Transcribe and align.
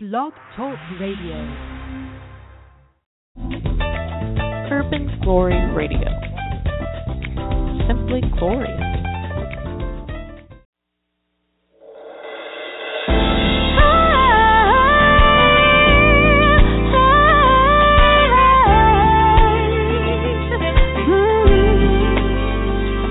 Blog 0.00 0.32
Talk 0.54 0.78
Radio. 1.00 1.34
Urban 4.70 5.18
Glory 5.24 5.58
Radio. 5.74 6.06
Simply 7.88 8.20
Glory. 8.38 8.68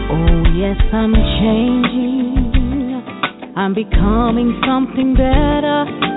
Oh, 0.10 0.44
I'm 0.94 1.14
changing. 1.42 3.04
I'm 3.58 3.74
becoming 3.74 4.62
something 4.66 5.16
better. 5.16 6.17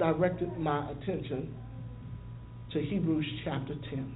directed 0.00 0.58
my 0.58 0.90
attention 0.90 1.54
to 2.72 2.80
Hebrews 2.80 3.26
chapter 3.44 3.74
10. 3.90 4.14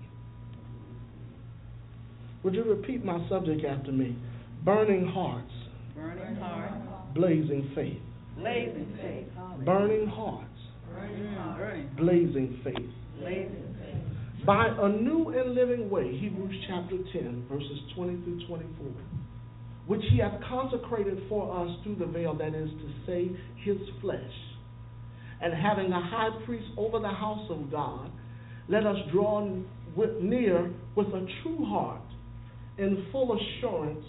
Would 2.43 2.55
you 2.55 2.65
repeat 2.65 3.05
my 3.05 3.25
subject 3.29 3.65
after 3.67 3.93
me? 3.93 4.17
Burning 4.65 5.07
hearts. 5.07 5.53
Burning 5.95 6.37
hearts. 6.37 6.75
Blazing 7.15 7.71
faith. 7.75 8.01
Blazing 8.39 8.99
faith. 9.01 9.27
Burning 9.67 10.07
hearts. 10.09 10.49
Blazing 11.99 12.61
faith. 12.65 12.91
By 14.47 14.69
a 14.69 14.89
new 14.89 15.35
and 15.37 15.55
living 15.55 15.91
way, 15.91 16.17
Hebrews 16.19 16.65
chapter 16.67 16.97
10, 17.13 17.47
verses 17.51 17.79
20 17.95 18.25
through 18.25 18.47
24, 18.47 18.87
which 19.87 20.03
he 20.11 20.19
hath 20.19 20.41
consecrated 20.49 21.23
for 21.29 21.63
us 21.63 21.77
through 21.83 21.97
the 21.97 22.07
veil, 22.07 22.35
that 22.37 22.55
is 22.55 22.71
to 22.71 22.93
say, 23.07 23.31
his 23.65 23.77
flesh 24.01 24.33
and 25.45 25.53
having 25.53 25.93
a 25.93 26.01
high 26.01 26.31
priest 26.47 26.65
over 26.79 26.99
the 26.99 27.09
house 27.09 27.47
of 27.51 27.71
God, 27.71 28.11
let 28.67 28.87
us 28.87 28.97
draw 29.13 29.47
with, 29.95 30.23
near 30.23 30.73
with 30.97 31.09
a 31.09 31.27
true 31.43 31.67
heart, 31.67 32.01
in 32.79 33.07
full 33.13 33.39
assurance, 33.39 34.05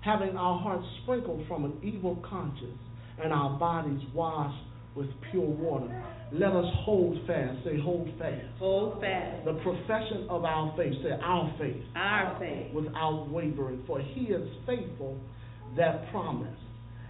having 0.00 0.34
our 0.34 0.58
hearts 0.58 0.86
sprinkled 1.02 1.46
from 1.46 1.66
an 1.66 1.74
evil 1.82 2.16
conscience, 2.28 2.78
and 3.22 3.34
our 3.34 3.58
bodies 3.58 4.00
washed 4.14 4.64
with 4.96 5.08
pure 5.30 5.44
water. 5.44 6.04
Let 6.32 6.52
us 6.52 6.64
hold 6.84 7.18
fast. 7.26 7.64
Say, 7.64 7.78
hold 7.78 8.08
fast. 8.18 8.46
Hold 8.58 9.00
fast. 9.00 9.44
The 9.44 9.60
profession 9.62 10.26
of 10.30 10.44
our 10.44 10.74
faith. 10.76 10.94
Say, 11.02 11.10
our 11.22 11.54
faith. 11.58 11.82
Our 11.96 12.38
faith. 12.38 12.72
Without 12.74 13.28
wavering. 13.30 13.82
For 13.86 14.00
he 14.00 14.22
is 14.22 14.48
faithful 14.66 15.18
that 15.76 16.10
promised. 16.10 16.60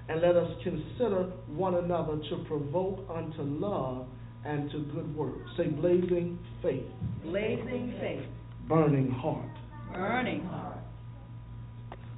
And 0.09 0.23
let 0.23 0.37
us 0.37 0.51
consider 0.63 1.25
one 1.49 1.75
another 1.75 2.17
to 2.31 2.45
provoke 2.47 3.07
unto 3.15 3.43
love 3.43 4.07
and 4.45 4.71
to 4.71 4.79
good 4.95 5.15
works. 5.15 5.51
Say, 5.57 5.67
blazing 5.67 6.39
faith. 6.63 6.87
Blazing 7.25 7.95
faith. 8.01 8.25
Burning 8.69 9.11
heart. 9.11 9.51
Burning 9.93 10.45
heart. 10.45 10.79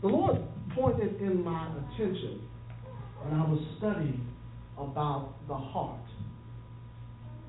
The 0.02 0.08
Lord 0.08 0.37
pointed 0.75 1.20
in 1.20 1.42
my 1.42 1.69
attention 1.69 2.48
when 3.22 3.40
I 3.40 3.44
was 3.44 3.60
studying 3.78 4.26
about 4.78 5.34
the 5.48 5.56
heart 5.56 6.00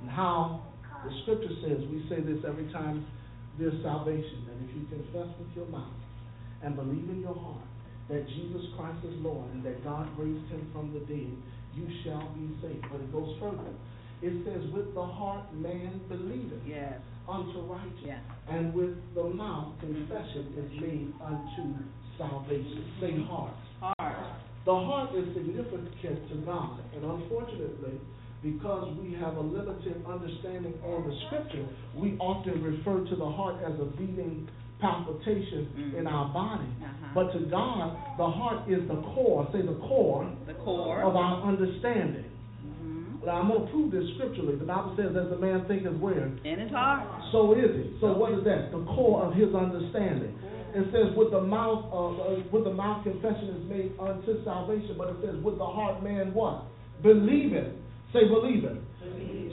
and 0.01 0.09
how 0.09 0.63
the 1.05 1.11
scripture 1.21 1.53
says, 1.61 1.77
we 1.89 2.05
say 2.09 2.19
this 2.19 2.43
every 2.47 2.71
time 2.73 3.05
there's 3.59 3.81
salvation, 3.83 4.45
that 4.47 4.69
if 4.69 4.75
you 4.75 4.88
confess 4.89 5.27
with 5.39 5.49
your 5.55 5.67
mouth 5.67 5.93
and 6.63 6.75
believe 6.75 7.09
in 7.09 7.21
your 7.21 7.35
heart 7.35 7.67
that 8.09 8.27
Jesus 8.27 8.62
Christ 8.77 9.00
is 9.06 9.15
Lord 9.21 9.50
and 9.53 9.63
that 9.63 9.83
God 9.83 10.07
raised 10.18 10.48
him 10.50 10.68
from 10.74 10.94
the 10.94 11.00
dead, 11.06 11.31
you 11.75 11.88
shall 12.03 12.27
be 12.36 12.50
saved. 12.62 12.86
But 12.92 13.01
it 13.01 13.12
goes 13.12 13.36
further. 13.39 13.71
It 14.21 14.45
says, 14.45 14.62
with 14.74 14.94
the 14.94 15.06
heart 15.06 15.51
man 15.56 16.01
believeth 16.07 16.62
Yes. 16.68 17.00
unto 17.27 17.62
righteousness, 17.62 18.06
Yes. 18.06 18.21
and 18.50 18.74
with 18.74 18.94
the 19.15 19.24
mouth 19.24 19.74
confession 19.80 20.53
is 20.57 20.71
made 20.81 21.13
unto 21.24 21.74
salvation. 22.18 22.83
Say 23.00 23.18
heart. 23.24 23.53
Heart. 23.80 24.18
The 24.65 24.75
heart 24.75 25.15
is 25.15 25.33
significant 25.33 26.30
to 26.30 26.36
God, 26.45 26.77
and 26.94 27.03
unfortunately, 27.03 27.98
because 28.44 28.94
we 29.01 29.13
have 29.13 29.38
a 29.38 29.42
limited 29.42 30.03
understanding 30.06 30.74
of 30.86 31.06
the 31.06 31.15
scripture, 31.25 31.65
we 31.95 32.15
often 32.19 32.62
refer 32.62 33.03
to 33.06 33.15
the 33.15 33.30
heart 33.30 33.56
as 33.63 33.74
a 33.80 33.86
beating 33.98 34.48
palpitation 34.81 35.68
Mhm. 35.78 36.00
in 36.00 36.07
our 36.07 36.28
body. 36.33 36.66
Uh-huh. 36.83 37.07
But 37.13 37.31
to 37.33 37.39
God, 37.45 37.95
the 38.18 38.28
heart 38.28 38.68
is 38.68 38.88
the 38.88 38.95
core, 39.13 39.48
say 39.54 39.62
the 39.62 39.75
core 39.88 40.28
The 40.48 40.54
core. 40.56 41.01
of 41.04 41.16
our 41.16 41.42
understanding. 41.44 42.25
Mhm. 42.66 43.25
Now, 43.25 43.42
I'm 43.42 43.48
going 43.50 43.66
to 43.66 43.68
prove 43.72 43.92
this 43.92 44.10
scripturally. 44.16 44.56
The 44.56 44.66
Bible 44.66 44.94
says, 44.98 45.16
as 45.16 45.31
a 45.31 45.38
man 45.38 45.62
thinketh 45.66 45.98
where? 46.00 46.31
In 46.44 46.60
his 46.60 46.72
heart. 46.72 47.04
So 47.31 47.54
is 47.54 47.69
it. 47.72 48.00
So 48.01 48.13
what 48.13 48.31
is 48.33 48.44
that? 48.44 48.72
The 48.72 48.80
core 48.86 49.24
of 49.24 49.33
his 49.33 49.54
understanding. 49.54 50.33
It 50.74 50.88
says, 50.94 51.13
with 51.18 51.31
the 51.31 51.42
mouth, 51.42 51.84
uh, 51.92 52.07
uh, 52.07 52.39
with 52.51 52.63
the 52.63 52.74
mouth 52.74 53.04
confession 53.04 53.50
is 53.50 53.69
made 53.69 53.92
unto 54.00 54.42
salvation, 54.45 54.95
but 54.98 55.10
it 55.10 55.18
says, 55.22 55.36
with 55.44 55.57
the 55.57 55.66
heart 55.66 56.01
man 56.01 56.34
what? 56.34 56.63
Believe 57.04 57.51
it. 57.54 57.75
Say 58.13 58.27
believe 58.27 58.63
it. 58.63 58.77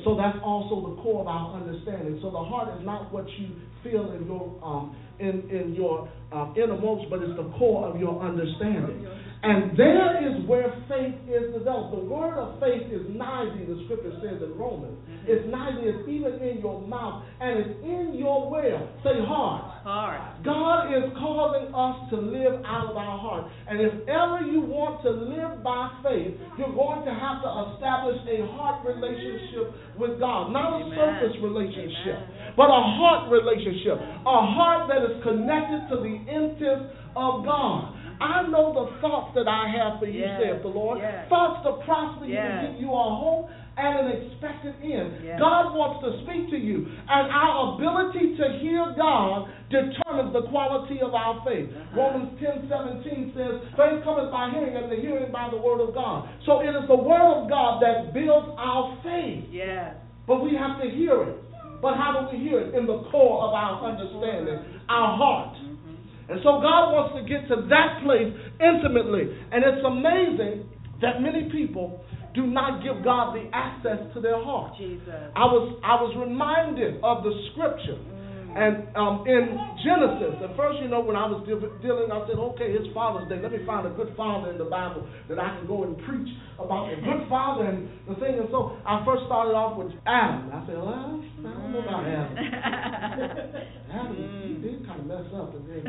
So 0.04 0.14
that's 0.14 0.38
also 0.44 0.80
the 0.94 1.02
core 1.02 1.22
of 1.22 1.26
our 1.28 1.54
understanding. 1.60 2.20
So 2.22 2.30
the 2.30 2.38
heart 2.42 2.68
is 2.78 2.86
not 2.86 3.12
what 3.12 3.26
you 3.38 3.48
feel 3.82 4.12
in 4.12 4.26
your 4.26 4.58
um, 4.62 4.96
in 5.18 5.48
in 5.50 5.74
your 5.74 6.08
um, 6.32 6.54
innermost, 6.56 7.10
but 7.10 7.22
it's 7.22 7.36
the 7.36 7.50
core 7.58 7.86
of 7.86 7.98
your 7.98 8.20
understanding. 8.20 9.06
And 9.40 9.78
there 9.78 10.18
is 10.18 10.48
where 10.48 10.66
faith 10.90 11.14
is 11.30 11.54
developed. 11.54 11.94
The 11.94 12.02
word 12.02 12.42
of 12.42 12.58
faith 12.58 12.90
is 12.90 13.06
nigh 13.14 13.46
thee, 13.54 13.70
the 13.70 13.86
scripture 13.86 14.10
says 14.18 14.42
in 14.42 14.58
Romans. 14.58 14.98
It's 15.30 15.46
nigh 15.46 15.78
thee, 15.78 15.94
it's 15.94 16.08
even 16.10 16.42
in 16.42 16.58
your 16.58 16.82
mouth, 16.82 17.22
and 17.38 17.60
it's 17.60 17.78
in 17.84 18.18
your 18.18 18.50
will. 18.50 18.82
Say 19.06 19.14
heart. 19.22 19.84
Heart. 19.86 20.42
God 20.42 20.90
is 20.90 21.06
causing 21.22 21.70
us 21.70 22.10
to 22.10 22.16
live 22.18 22.66
out 22.66 22.90
of 22.90 22.96
our 22.96 23.18
heart. 23.18 23.46
And 23.68 23.80
if 23.80 23.94
ever 24.10 24.42
you 24.42 24.60
want 24.66 25.06
to 25.06 25.10
live 25.14 25.62
by 25.62 25.86
faith, 26.02 26.34
you're 26.58 26.74
going 26.74 27.06
to 27.06 27.14
have 27.14 27.40
to 27.46 27.50
establish 27.72 28.18
a 28.26 28.42
heart 28.58 28.84
relationship 28.84 29.72
with 29.96 30.18
God. 30.18 30.50
Not 30.52 30.82
a 30.82 30.84
Amen. 30.84 30.98
surface 30.98 31.36
relationship, 31.40 32.18
Amen. 32.18 32.52
but 32.58 32.66
a 32.66 32.82
heart 32.98 33.30
relationship. 33.30 33.96
A 34.26 34.40
heart 34.42 34.90
that 34.90 35.06
is 35.06 35.22
connected 35.22 35.86
to 35.94 35.96
the 36.02 36.14
intent 36.26 36.90
of 37.14 37.46
God. 37.46 37.94
I 38.20 38.42
know 38.50 38.74
the 38.74 38.98
thoughts 39.00 39.30
that 39.38 39.46
I 39.46 39.70
have 39.78 40.00
for 40.02 40.06
you, 40.10 40.26
Yes. 40.26 40.42
saith 40.42 40.62
the 40.62 40.68
Lord. 40.74 40.98
Yes. 40.98 41.28
Thoughts 41.30 41.62
to 41.62 41.72
prosper 41.86 42.26
you, 42.26 42.34
Yes. 42.34 42.66
give 42.66 42.80
you 42.82 42.90
a 42.90 43.08
hope 43.14 43.48
and 43.78 43.92
an 44.02 44.08
expected 44.10 44.74
end. 44.82 45.22
Yes. 45.22 45.38
God 45.38 45.70
wants 45.78 46.02
to 46.02 46.10
speak 46.26 46.50
to 46.50 46.58
you. 46.58 46.82
And 46.90 47.30
our 47.30 47.78
ability 47.78 48.34
to 48.34 48.58
hear 48.58 48.82
God 48.98 49.46
determines 49.70 50.34
the 50.34 50.50
quality 50.50 50.98
of 50.98 51.14
our 51.14 51.38
faith. 51.46 51.70
Uh-huh. 51.70 51.94
Romans 51.94 52.34
10 52.42 52.66
17 52.66 53.38
says, 53.38 53.54
Faith 53.78 54.02
cometh 54.02 54.34
by 54.34 54.50
hearing, 54.50 54.74
and 54.74 54.90
the 54.90 54.98
hearing 54.98 55.30
by 55.30 55.46
the 55.46 55.62
word 55.62 55.78
of 55.78 55.94
God. 55.94 56.26
So 56.42 56.58
it 56.58 56.74
is 56.74 56.90
the 56.90 56.98
word 56.98 57.22
of 57.38 57.46
God 57.46 57.78
that 57.86 58.10
builds 58.10 58.50
our 58.58 58.98
faith. 59.06 59.46
Yes. 59.54 59.94
But 60.26 60.42
we 60.42 60.58
have 60.58 60.82
to 60.82 60.90
hear 60.90 61.22
it. 61.22 61.38
But 61.78 61.94
how 61.94 62.18
do 62.18 62.34
we 62.34 62.42
hear 62.42 62.58
it? 62.58 62.74
In 62.74 62.90
the 62.90 63.06
core 63.14 63.46
of 63.46 63.54
our 63.54 63.78
understanding, 63.86 64.58
our 64.90 65.14
heart. 65.14 65.54
Mhm. 65.54 66.34
And 66.34 66.42
so 66.42 66.58
God 66.58 66.90
wants 66.90 67.14
to 67.14 67.22
get 67.22 67.46
to 67.46 67.62
that 67.70 68.02
place 68.02 68.34
intimately. 68.58 69.30
And 69.54 69.62
it's 69.62 69.84
amazing 69.86 70.66
that 71.00 71.22
many 71.22 71.44
people 71.44 72.02
do 72.38 72.46
not 72.46 72.86
give 72.86 73.02
God 73.02 73.34
the 73.34 73.50
access 73.50 73.98
to 74.14 74.22
their 74.22 74.38
heart. 74.38 74.78
Jesus. 74.78 75.10
I 75.34 75.42
was 75.50 75.74
I 75.82 75.98
was 75.98 76.14
reminded 76.14 77.02
of 77.02 77.26
the 77.26 77.34
scripture. 77.50 77.98
Mm. 77.98 78.14
And 78.54 78.74
um, 78.96 79.26
in 79.26 79.58
Genesis, 79.84 80.38
at 80.40 80.54
first, 80.56 80.78
you 80.80 80.88
know, 80.88 81.02
when 81.02 81.18
I 81.18 81.26
was 81.26 81.44
deal- 81.44 81.60
dealing, 81.82 82.08
I 82.08 82.24
said, 82.24 82.38
okay, 82.54 82.70
it's 82.72 82.88
Father's 82.94 83.28
Day. 83.28 83.42
Let 83.42 83.52
me 83.52 83.60
find 83.66 83.84
a 83.84 83.92
good 83.92 84.14
father 84.16 84.54
in 84.54 84.56
the 84.56 84.70
Bible 84.70 85.04
that 85.28 85.36
I 85.36 85.58
can 85.58 85.66
go 85.66 85.84
and 85.84 85.98
preach 86.06 86.30
about 86.56 86.88
a 86.88 86.96
good 86.96 87.28
father 87.28 87.68
and 87.68 87.90
the 88.08 88.16
thing. 88.22 88.40
And 88.40 88.48
so 88.54 88.78
I 88.86 89.04
first 89.04 89.28
started 89.28 89.52
off 89.52 89.76
with 89.76 89.92
Adam. 90.08 90.48
I 90.48 90.64
said, 90.64 90.78
well, 90.80 90.94
I 90.94 91.12
don't 91.12 91.70
know 91.74 91.82
about 91.82 92.06
Adam. 92.06 92.34
Mm. 92.38 93.90
Adam, 93.98 94.16
he 94.16 94.54
mm. 94.54 94.62
did 94.62 94.86
kind 94.86 95.02
of 95.02 95.06
mess 95.10 95.28
up. 95.34 95.52
And 95.52 95.66
then 95.68 95.84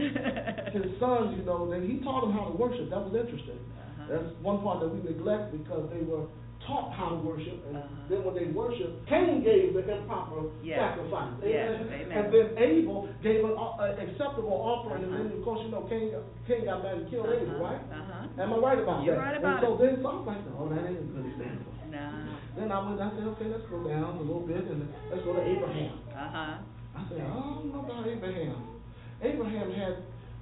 his 0.76 1.00
sons, 1.00 1.38
you 1.40 1.46
know, 1.48 1.70
then 1.70 1.88
he 1.88 2.04
taught 2.04 2.28
them 2.28 2.36
how 2.36 2.52
to 2.52 2.56
worship. 2.58 2.90
That 2.92 3.06
was 3.06 3.16
interesting. 3.16 3.62
Uh-huh. 4.10 4.24
That's 4.26 4.34
one 4.42 4.62
part 4.66 4.82
that 4.82 4.90
we 4.90 5.00
neglect 5.06 5.52
because 5.54 5.90
they 5.94 6.02
were 6.02 6.26
taught 6.68 6.92
how 6.92 7.10
to 7.10 7.16
worship, 7.24 7.56
and 7.72 7.78
Uh-huh. 7.78 8.10
then 8.12 8.20
when 8.26 8.36
they 8.36 8.46
worshiped, 8.52 9.08
Cain 9.08 9.42
gave 9.42 9.74
the 9.74 9.80
improper 9.86 10.50
Yes. 10.62 10.78
sacrifice. 10.98 11.32
Yes, 11.42 11.82
Amen. 11.82 11.88
amen. 11.88 12.12
And 12.12 12.26
then 12.34 12.48
Abel 12.60 13.08
gave 13.24 13.46
an 13.48 13.56
uh, 13.58 13.96
acceptable 13.96 14.54
offering, 14.60 15.04
and 15.08 15.14
then 15.16 15.26
of 15.40 15.42
course 15.46 15.62
you 15.64 15.72
know 15.72 15.88
Cain, 15.90 16.12
Cain 16.48 16.66
got 16.66 16.84
mad 16.84 16.98
and 17.00 17.10
killed 17.10 17.32
Abel, 17.32 17.56
Uh-huh, 17.56 17.64
right? 17.64 17.82
uh-huh. 17.90 18.42
Am 18.44 18.54
I 18.54 18.58
right 18.60 18.80
about 18.80 19.04
You're 19.08 19.16
that? 19.16 19.22
right 19.24 19.36
and 19.40 19.46
about 19.46 19.62
so 19.64 19.74
it. 19.74 19.80
then 19.80 20.04
so 20.04 20.08
I 20.10 20.14
was 20.20 20.28
like, 20.28 20.42
oh, 20.60 20.68
that 20.70 20.84
ain't 20.84 21.00
a 21.00 21.08
good 21.16 21.26
example. 21.32 21.74
Nah. 21.90 22.38
Then 22.60 22.72
I 22.72 22.78
went, 22.86 23.02
I 23.02 23.10
said, 23.18 23.26
okay, 23.34 23.46
let's 23.50 23.66
go 23.72 23.80
down 23.88 24.20
a 24.20 24.22
little 24.22 24.46
bit, 24.46 24.62
and 24.68 24.84
let's 25.10 25.24
go 25.24 25.34
to 25.34 25.42
Abraham. 25.42 25.96
Uh-huh. 26.12 26.60
I 27.00 27.02
said, 27.10 27.22
I 27.24 27.34
don't 27.40 27.72
know 27.74 27.82
about 27.88 28.06
Abraham. 28.06 28.78
Abraham 29.24 29.72
had 29.72 29.96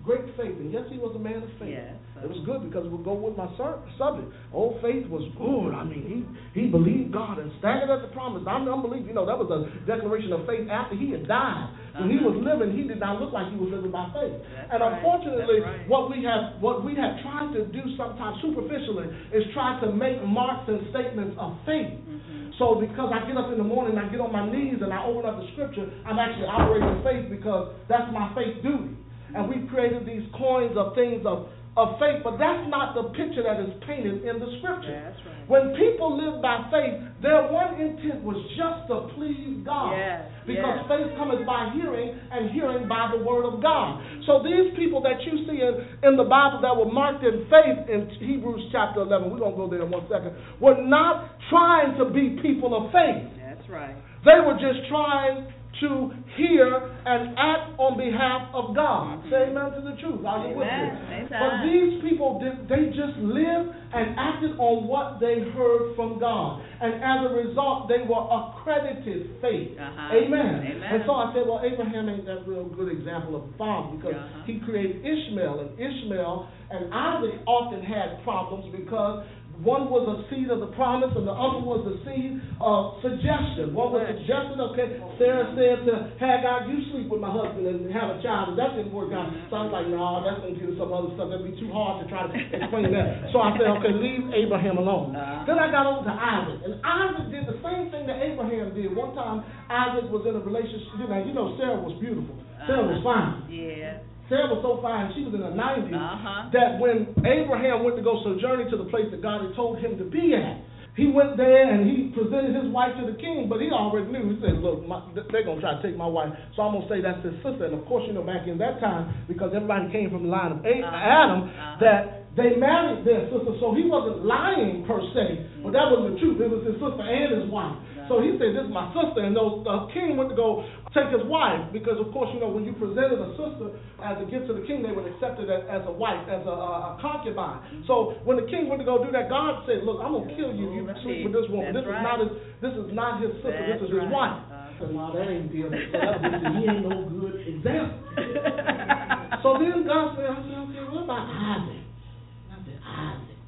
great 0.08 0.24
faith, 0.40 0.56
and 0.56 0.72
yes, 0.72 0.88
he 0.90 0.96
was 0.98 1.12
a 1.14 1.20
man 1.20 1.44
of 1.44 1.52
faith. 1.60 1.76
Yes. 1.76 2.00
It 2.24 2.32
was 2.32 2.40
good 2.48 2.64
because 2.66 2.88
we'll 2.90 3.04
go 3.06 3.14
with 3.14 3.36
my 3.38 3.46
sur- 3.60 3.78
subject. 4.00 4.32
Old 4.56 4.82
faith 4.82 5.06
was 5.12 5.22
good. 5.38 5.76
I 5.76 5.84
mean, 5.86 6.02
he 6.08 6.18
he 6.58 6.66
believed 6.72 7.12
God 7.14 7.38
and 7.38 7.52
staggered 7.62 7.92
at 7.92 8.02
the 8.02 8.10
promise. 8.16 8.42
I'm 8.48 8.66
unbelief. 8.66 9.06
You 9.06 9.14
know, 9.14 9.28
that 9.28 9.38
was 9.38 9.52
a 9.54 9.68
declaration 9.86 10.34
of 10.34 10.48
faith 10.50 10.66
after 10.72 10.96
he 10.98 11.12
had 11.14 11.28
died. 11.30 11.70
When 12.00 12.10
he 12.10 12.18
Uh-huh. 12.18 12.30
was 12.34 12.38
living, 12.42 12.74
he 12.74 12.88
did 12.90 12.98
not 13.04 13.22
look 13.22 13.34
like 13.36 13.52
he 13.54 13.58
was 13.60 13.70
living 13.70 13.92
by 13.94 14.10
faith. 14.18 14.34
That's 14.34 14.74
and 14.74 14.82
unfortunately, 14.82 15.62
right. 15.62 15.86
what 15.92 16.10
we 16.10 16.24
have 16.26 16.58
what 16.64 16.82
we 16.88 16.96
have 16.98 17.22
tried 17.22 17.54
to 17.54 17.70
do 17.70 17.84
sometimes 18.00 18.42
superficially 18.42 19.12
is 19.36 19.44
try 19.54 19.78
to 19.86 19.92
make 19.94 20.18
marks 20.26 20.66
and 20.72 20.82
statements 20.90 21.36
of 21.38 21.54
faith. 21.70 21.94
Mhm. 22.02 22.58
So 22.58 22.82
because 22.82 23.14
I 23.14 23.22
get 23.30 23.38
up 23.38 23.52
in 23.54 23.58
the 23.62 23.68
morning, 23.68 23.98
I 24.02 24.10
get 24.10 24.22
on 24.22 24.32
my 24.34 24.46
knees 24.50 24.82
and 24.82 24.90
I 24.90 25.06
open 25.06 25.30
up 25.30 25.38
the 25.38 25.46
scripture, 25.54 25.86
I'm 26.06 26.18
actually 26.18 26.48
operating 26.50 26.90
in 26.98 27.00
faith 27.06 27.26
because 27.30 27.70
that's 27.88 28.10
my 28.12 28.34
faith 28.34 28.62
duty. 28.66 28.98
And 29.36 29.50
we've 29.50 29.67
created 29.78 30.10
these 30.10 30.26
coins 30.34 30.74
of 30.74 30.98
things 30.98 31.22
of, 31.22 31.46
of 31.78 32.02
faith, 32.02 32.26
but 32.26 32.42
that's 32.42 32.66
not 32.66 32.98
the 32.98 33.14
picture 33.14 33.46
that 33.46 33.62
is 33.62 33.70
painted 33.86 34.26
in 34.26 34.42
the 34.42 34.50
scripture. 34.58 34.90
That's 34.90 35.22
right. 35.22 35.46
When 35.46 35.78
people 35.78 36.18
live 36.18 36.42
by 36.42 36.66
faith, 36.74 36.98
their 37.22 37.46
one 37.54 37.78
intent 37.78 38.26
was 38.26 38.42
just 38.58 38.90
to 38.90 39.14
please 39.14 39.62
God. 39.62 39.94
Yes, 39.94 40.26
Because 40.50 40.82
yes. 40.82 40.90
faith 40.90 41.10
cometh 41.22 41.46
by 41.46 41.70
hearing, 41.78 42.18
and 42.34 42.50
hearing 42.50 42.90
by 42.90 43.14
the 43.14 43.22
word 43.22 43.46
of 43.46 43.62
God. 43.62 44.02
So 44.26 44.42
these 44.42 44.74
people 44.74 45.06
that 45.06 45.22
you 45.22 45.46
see 45.46 45.62
in, 45.62 45.74
in 46.02 46.18
the 46.18 46.26
Bible 46.26 46.66
that 46.66 46.74
were 46.74 46.90
marked 46.90 47.22
in 47.22 47.46
faith 47.54 47.86
in 47.86 48.10
Hebrews 48.18 48.74
chapter 48.74 49.06
11, 49.06 49.30
we're 49.30 49.38
going 49.38 49.54
to 49.54 49.62
go 49.62 49.70
there 49.70 49.86
in 49.86 49.94
one 49.94 50.10
second, 50.10 50.34
were 50.58 50.82
not 50.82 51.38
trying 51.54 51.94
to 52.02 52.10
be 52.10 52.42
people 52.42 52.74
of 52.74 52.90
faith. 52.90 53.30
That's 53.38 53.70
right. 53.70 53.94
They 54.26 54.42
were 54.42 54.58
just 54.58 54.90
trying 54.90 55.54
to 55.82 56.12
hear 56.36 56.70
and 57.06 57.38
act 57.38 57.78
on 57.78 57.98
behalf 57.98 58.50
of 58.54 58.76
God. 58.76 59.22
Say 59.30 59.50
amen 59.52 59.72
to 59.78 59.82
the 59.82 59.96
truth. 60.02 60.26
Are 60.26 60.48
you 60.48 60.56
with 60.58 60.66
me? 60.68 60.88
Amen. 60.90 61.28
But 61.30 61.52
these 61.66 62.02
people, 62.02 62.42
they 62.42 62.90
just 62.94 63.18
lived 63.22 63.70
and 63.94 64.18
acted 64.18 64.58
on 64.60 64.88
what 64.88 65.20
they 65.20 65.42
heard 65.54 65.96
from 65.96 66.20
God. 66.20 66.62
And 66.82 67.02
as 67.02 67.20
a 67.26 67.32
result, 67.34 67.88
they 67.90 68.02
were 68.06 68.22
accredited 68.26 69.40
faith. 69.42 69.78
Uh-huh. 69.78 70.18
Amen. 70.18 70.62
Amen. 70.62 70.82
And 70.84 71.04
so 71.06 71.14
I 71.14 71.32
said, 71.34 71.44
well, 71.48 71.62
Abraham 71.64 72.10
ain't 72.10 72.26
that 72.26 72.48
real 72.48 72.66
good 72.66 72.92
example 72.92 73.36
of 73.38 73.44
a 73.50 73.54
father 73.58 73.98
because 73.98 74.16
Uh-huh. 74.18 74.44
he 74.46 74.60
created 74.62 75.02
Ishmael. 75.06 75.60
And 75.62 75.72
Ishmael 75.80 76.50
and 76.70 76.94
Isaac 76.94 77.40
often 77.48 77.82
had 77.84 78.22
problems 78.24 78.68
because 78.76 79.26
one 79.66 79.90
was 79.90 80.06
a 80.06 80.18
seed 80.30 80.54
of 80.54 80.62
the 80.62 80.70
promise 80.78 81.10
and 81.18 81.26
the 81.26 81.34
other 81.34 81.66
was 81.66 81.82
the 81.82 81.98
seed 82.06 82.38
of 82.62 83.02
suggestion. 83.02 83.74
One 83.74 83.90
was 83.90 84.06
suggestion, 84.06 84.62
okay, 84.70 85.02
Sarah 85.18 85.50
said 85.58 85.82
to 85.90 86.14
Hagar, 86.22 86.70
you 86.70 86.86
sleep 86.94 87.10
with 87.10 87.22
my 87.22 87.34
husband 87.34 87.66
and 87.66 87.90
have 87.90 88.14
a 88.14 88.22
child, 88.22 88.54
and 88.54 88.58
that 88.62 88.78
didn't 88.78 88.94
work 88.94 89.10
out. 89.18 89.34
So 89.50 89.58
I 89.58 89.62
was 89.66 89.74
like, 89.74 89.90
no, 89.90 90.22
that's 90.22 90.46
going 90.46 90.54
to 90.54 90.60
give 90.62 90.70
us 90.74 90.78
some 90.78 90.94
other 90.94 91.10
stuff. 91.18 91.34
That'd 91.34 91.50
be 91.50 91.58
too 91.58 91.74
hard 91.74 92.02
to 92.02 92.06
try 92.06 92.30
to 92.30 92.34
explain 92.34 92.94
that. 92.94 93.34
So 93.34 93.42
I 93.42 93.58
said, 93.58 93.66
okay, 93.82 93.94
leave 93.98 94.30
Abraham 94.30 94.78
alone. 94.78 95.18
Uh-huh. 95.18 95.50
Then 95.50 95.58
I 95.58 95.74
got 95.74 95.90
over 95.90 96.06
to 96.06 96.14
Isaac, 96.14 96.60
and 96.62 96.78
Isaac 96.86 97.26
did 97.34 97.44
the 97.50 97.58
same 97.66 97.90
thing 97.90 98.06
that 98.06 98.22
Abraham 98.22 98.78
did. 98.78 98.94
One 98.94 99.18
time, 99.18 99.42
Isaac 99.74 100.06
was 100.14 100.22
in 100.30 100.38
a 100.38 100.44
relationship, 100.44 101.02
you 101.02 101.10
know, 101.10 101.20
you 101.26 101.34
know 101.34 101.58
Sarah 101.58 101.82
was 101.82 101.98
beautiful. 101.98 102.38
Sarah 102.70 102.86
was 102.86 103.02
fine. 103.02 103.50
Yeah. 103.50 104.06
Sarah 104.30 104.52
was 104.52 104.60
so 104.60 104.80
fine, 104.84 105.12
she 105.16 105.24
was 105.24 105.34
in 105.34 105.42
her 105.42 105.56
90s, 105.56 105.94
Uh-huh. 105.96 106.52
that 106.52 106.80
when 106.84 107.08
Abraham 107.24 107.84
went 107.88 107.96
to 107.96 108.04
go 108.04 108.20
sojourning 108.24 108.68
to 108.72 108.78
the 108.78 108.86
place 108.92 109.08
that 109.12 109.22
God 109.22 109.42
had 109.42 109.56
told 109.56 109.80
him 109.80 109.98
to 109.98 110.04
be 110.04 110.36
at, 110.36 110.60
he 111.00 111.06
went 111.14 111.38
there 111.38 111.70
and 111.70 111.86
he 111.86 112.10
presented 112.12 112.58
his 112.58 112.68
wife 112.74 112.92
to 112.98 113.06
the 113.06 113.16
king, 113.22 113.46
but 113.48 113.62
he 113.62 113.70
already 113.70 114.10
knew. 114.12 114.34
He 114.34 114.42
said, 114.42 114.58
Look, 114.66 114.82
my, 114.90 115.00
they're 115.14 115.46
going 115.46 115.62
to 115.62 115.64
try 115.64 115.78
to 115.78 115.82
take 115.86 115.96
my 115.96 116.10
wife, 116.10 116.34
so 116.58 116.64
I'm 116.66 116.74
going 116.74 116.88
to 116.88 116.90
say 116.90 117.00
that's 117.06 117.22
his 117.24 117.38
sister. 117.46 117.70
And 117.70 117.78
of 117.78 117.86
course, 117.86 118.04
you 118.10 118.14
know, 118.18 118.26
back 118.26 118.48
in 118.50 118.58
that 118.58 118.82
time, 118.82 119.14
because 119.30 119.54
everybody 119.54 119.92
came 119.94 120.10
from 120.10 120.24
the 120.26 120.32
line 120.34 120.52
of 120.58 120.60
Uh-huh. 120.66 120.90
Adam, 120.92 121.42
Uh-huh. 121.48 121.78
that 121.86 122.02
they 122.36 122.58
married 122.58 123.06
their 123.06 123.30
sister, 123.30 123.54
so 123.62 123.74
he 123.78 123.86
wasn't 123.86 124.26
lying 124.26 124.86
per 124.90 124.98
se, 125.14 125.46
but 125.64 125.72
that 125.74 125.86
was 125.90 126.12
the 126.12 126.20
truth. 126.20 126.42
It 126.42 126.50
was 126.50 126.66
his 126.66 126.76
sister 126.82 127.02
and 127.06 127.30
his 127.42 127.50
wife. 127.50 127.78
So 128.10 128.22
he 128.22 128.32
said, 128.40 128.56
This 128.58 128.66
is 128.66 128.72
my 128.74 128.88
sister. 128.96 129.22
And 129.22 129.36
those, 129.36 129.62
the 129.68 129.90
king 129.94 130.16
went 130.18 130.30
to 130.32 130.36
go 130.38 130.64
take 130.96 131.12
his 131.12 131.24
wife 131.28 131.72
because, 131.76 132.00
of 132.00 132.12
course, 132.16 132.30
you 132.34 132.40
know, 132.40 132.48
when 132.48 132.64
you 132.64 132.72
presented 132.76 133.20
a 133.20 133.32
sister 133.36 133.76
as 134.00 134.16
a 134.22 134.26
gift 134.30 134.48
to 134.48 134.54
the 134.56 134.64
king, 134.64 134.84
they 134.84 134.94
would 134.94 135.08
accept 135.08 135.40
it 135.40 135.50
as, 135.52 135.64
as 135.68 135.84
a 135.88 135.92
wife, 135.92 136.22
as 136.32 136.46
a, 136.48 136.54
a, 136.54 136.96
a 136.96 137.00
concubine. 137.02 137.84
So 137.88 138.20
when 138.24 138.40
the 138.40 138.48
king 138.48 138.72
went 138.72 138.80
to 138.80 138.88
go 138.88 139.04
do 139.04 139.12
that, 139.12 139.28
God 139.28 139.68
said, 139.68 139.84
Look, 139.84 140.00
I'm 140.00 140.16
going 140.16 140.30
to 140.30 140.34
kill 140.36 140.52
you 140.56 140.72
if 140.72 140.88
you 140.88 140.96
sleep 141.04 141.20
with 141.28 141.36
this 141.36 141.48
woman. 141.52 141.76
That's 141.76 141.88
This 141.88 141.96
is, 141.96 142.04
not 142.04 142.18
his, 142.20 142.32
this 142.64 142.76
is 142.78 142.88
not 142.96 143.12
his 143.20 143.32
sister, 143.44 143.64
this 143.68 143.82
That's 143.82 143.92
is 143.92 144.00
his 144.00 144.08
wife. 144.08 144.38
Uh-huh. 144.48 144.56
I 144.56 144.72
said, 144.80 144.90
Well, 144.94 145.12
that 145.12 145.28
ain't 145.28 145.50
deal. 145.52 145.70
So 145.72 145.98
that 145.98 146.18
was, 146.24 146.44
he 146.56 146.62
ain't 146.68 146.84
no 146.86 146.96
good 147.10 147.36
example. 147.42 148.00
so 149.44 149.50
then 149.60 149.84
God 149.84 150.16
said, 150.16 150.28
I 150.30 150.40
said, 150.46 150.58
Okay, 150.72 150.84
what 150.88 151.04
about 151.04 151.26
Isaac? 151.28 151.84
And 151.84 152.54
I 152.54 152.60
said, 152.64 152.80
Isaac. 152.86 153.40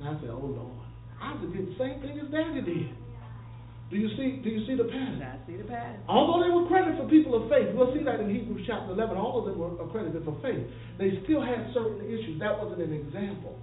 And 0.00 0.04
I 0.04 0.12
said, 0.20 0.32
Oh, 0.34 0.48
Lord. 0.52 0.84
Isaac 1.24 1.48
did 1.54 1.64
the 1.72 1.76
same 1.80 1.96
thing 2.04 2.18
his 2.18 2.28
daddy 2.28 2.60
did. 2.60 3.03
Do 3.94 4.02
you 4.02 4.10
see? 4.18 4.42
Do 4.42 4.50
you 4.50 4.66
see 4.66 4.74
the 4.74 4.90
pattern? 4.90 5.22
I 5.22 5.38
see 5.46 5.54
the 5.54 5.70
pattern. 5.70 6.02
Although 6.10 6.42
they 6.42 6.50
were 6.50 6.66
credited 6.66 6.98
for 6.98 7.06
people 7.06 7.38
of 7.38 7.46
faith, 7.46 7.70
we'll 7.78 7.94
see 7.94 8.02
that 8.02 8.18
in 8.18 8.26
Hebrews 8.26 8.66
chapter 8.66 8.90
11, 8.90 9.14
all 9.14 9.38
of 9.38 9.46
them 9.46 9.54
were 9.54 9.70
accredited 9.78 10.26
for 10.26 10.34
faith. 10.42 10.66
They 10.98 11.22
still 11.22 11.38
had 11.38 11.70
certain 11.70 12.02
issues. 12.02 12.42
That 12.42 12.58
wasn't 12.58 12.82
an 12.82 12.90
example. 12.90 13.54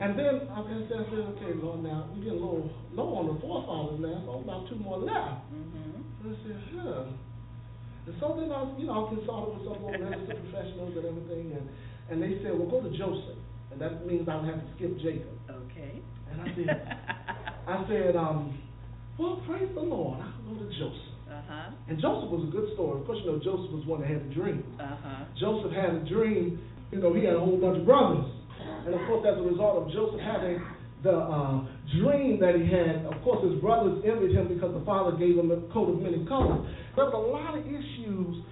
And 0.00 0.16
then 0.16 0.48
I 0.48 0.64
said, 0.64 0.88
I 0.88 1.04
said, 1.12 1.22
okay, 1.36 1.52
Lord, 1.60 1.84
now 1.84 2.08
we're 2.16 2.24
getting 2.24 2.40
a 2.40 2.48
little 2.48 2.72
low 2.96 3.12
on 3.12 3.28
the 3.28 3.36
forefathers 3.44 4.00
now, 4.00 4.24
so 4.24 4.40
about 4.40 4.72
two 4.72 4.80
more 4.80 4.96
left. 4.96 5.52
Mm-hmm. 5.52 6.00
And 6.00 6.26
I 6.32 6.36
said, 6.48 6.58
huh. 6.80 7.04
And 8.08 8.14
so 8.24 8.26
then 8.40 8.56
I, 8.56 8.64
you 8.80 8.88
know, 8.88 9.04
I 9.04 9.12
consulted 9.12 9.52
with 9.52 9.68
some 9.68 9.84
more 9.84 9.92
minister 9.92 10.32
professionals 10.48 10.96
and 10.96 11.04
everything, 11.04 11.60
and, 11.60 11.68
and 12.08 12.16
they 12.24 12.40
said, 12.40 12.56
well, 12.56 12.72
go 12.72 12.80
to 12.80 12.88
Joseph. 12.96 13.36
And 13.68 13.76
that 13.84 14.08
means 14.08 14.32
I 14.32 14.40
would 14.40 14.48
have 14.48 14.64
to 14.64 14.68
skip 14.80 14.96
Jacob. 15.04 15.36
Okay. 15.68 16.00
And 16.32 16.40
I 16.40 16.48
said, 16.56 16.72
I 17.68 17.76
said, 17.84 18.16
um, 18.16 18.63
well, 19.18 19.42
praise 19.46 19.68
the 19.74 19.80
Lord. 19.80 20.20
I'll 20.20 20.54
go 20.54 20.58
to 20.60 20.70
Joseph. 20.70 21.14
uh-huh. 21.30 21.70
And 21.88 22.00
Joseph 22.00 22.30
was 22.30 22.48
a 22.48 22.50
good 22.50 22.74
story. 22.74 23.00
Of 23.00 23.06
course, 23.06 23.18
you 23.24 23.30
know, 23.32 23.38
Joseph 23.38 23.70
was 23.72 23.84
one 23.86 24.00
that 24.00 24.10
had 24.10 24.22
a 24.22 24.34
dream. 24.34 24.64
Uh-huh. 24.80 25.24
Joseph 25.38 25.72
had 25.72 25.94
a 25.94 26.02
dream, 26.08 26.60
you 26.90 26.98
know, 27.00 27.14
he 27.14 27.24
had 27.24 27.34
a 27.34 27.40
whole 27.40 27.58
bunch 27.58 27.78
of 27.78 27.86
brothers. 27.86 28.26
And 28.86 28.94
of 28.94 29.00
course, 29.06 29.26
as 29.26 29.38
a 29.38 29.42
result 29.44 29.82
of 29.82 29.92
Joseph 29.92 30.20
having 30.20 30.60
the 31.02 31.12
uh, 31.12 31.60
dream 32.00 32.40
that 32.40 32.56
he 32.56 32.64
had, 32.64 33.04
of 33.06 33.20
course, 33.22 33.44
his 33.44 33.60
brothers 33.60 34.00
envied 34.04 34.32
him 34.32 34.48
because 34.48 34.72
the 34.72 34.84
father 34.84 35.16
gave 35.16 35.36
him 35.36 35.50
a 35.52 35.60
coat 35.72 35.92
of 35.92 36.00
many 36.00 36.24
colors. 36.26 36.64
There 36.96 37.04
were 37.04 37.12
a 37.12 37.28
lot 37.28 37.58
of 37.58 37.66
issues 37.66 38.42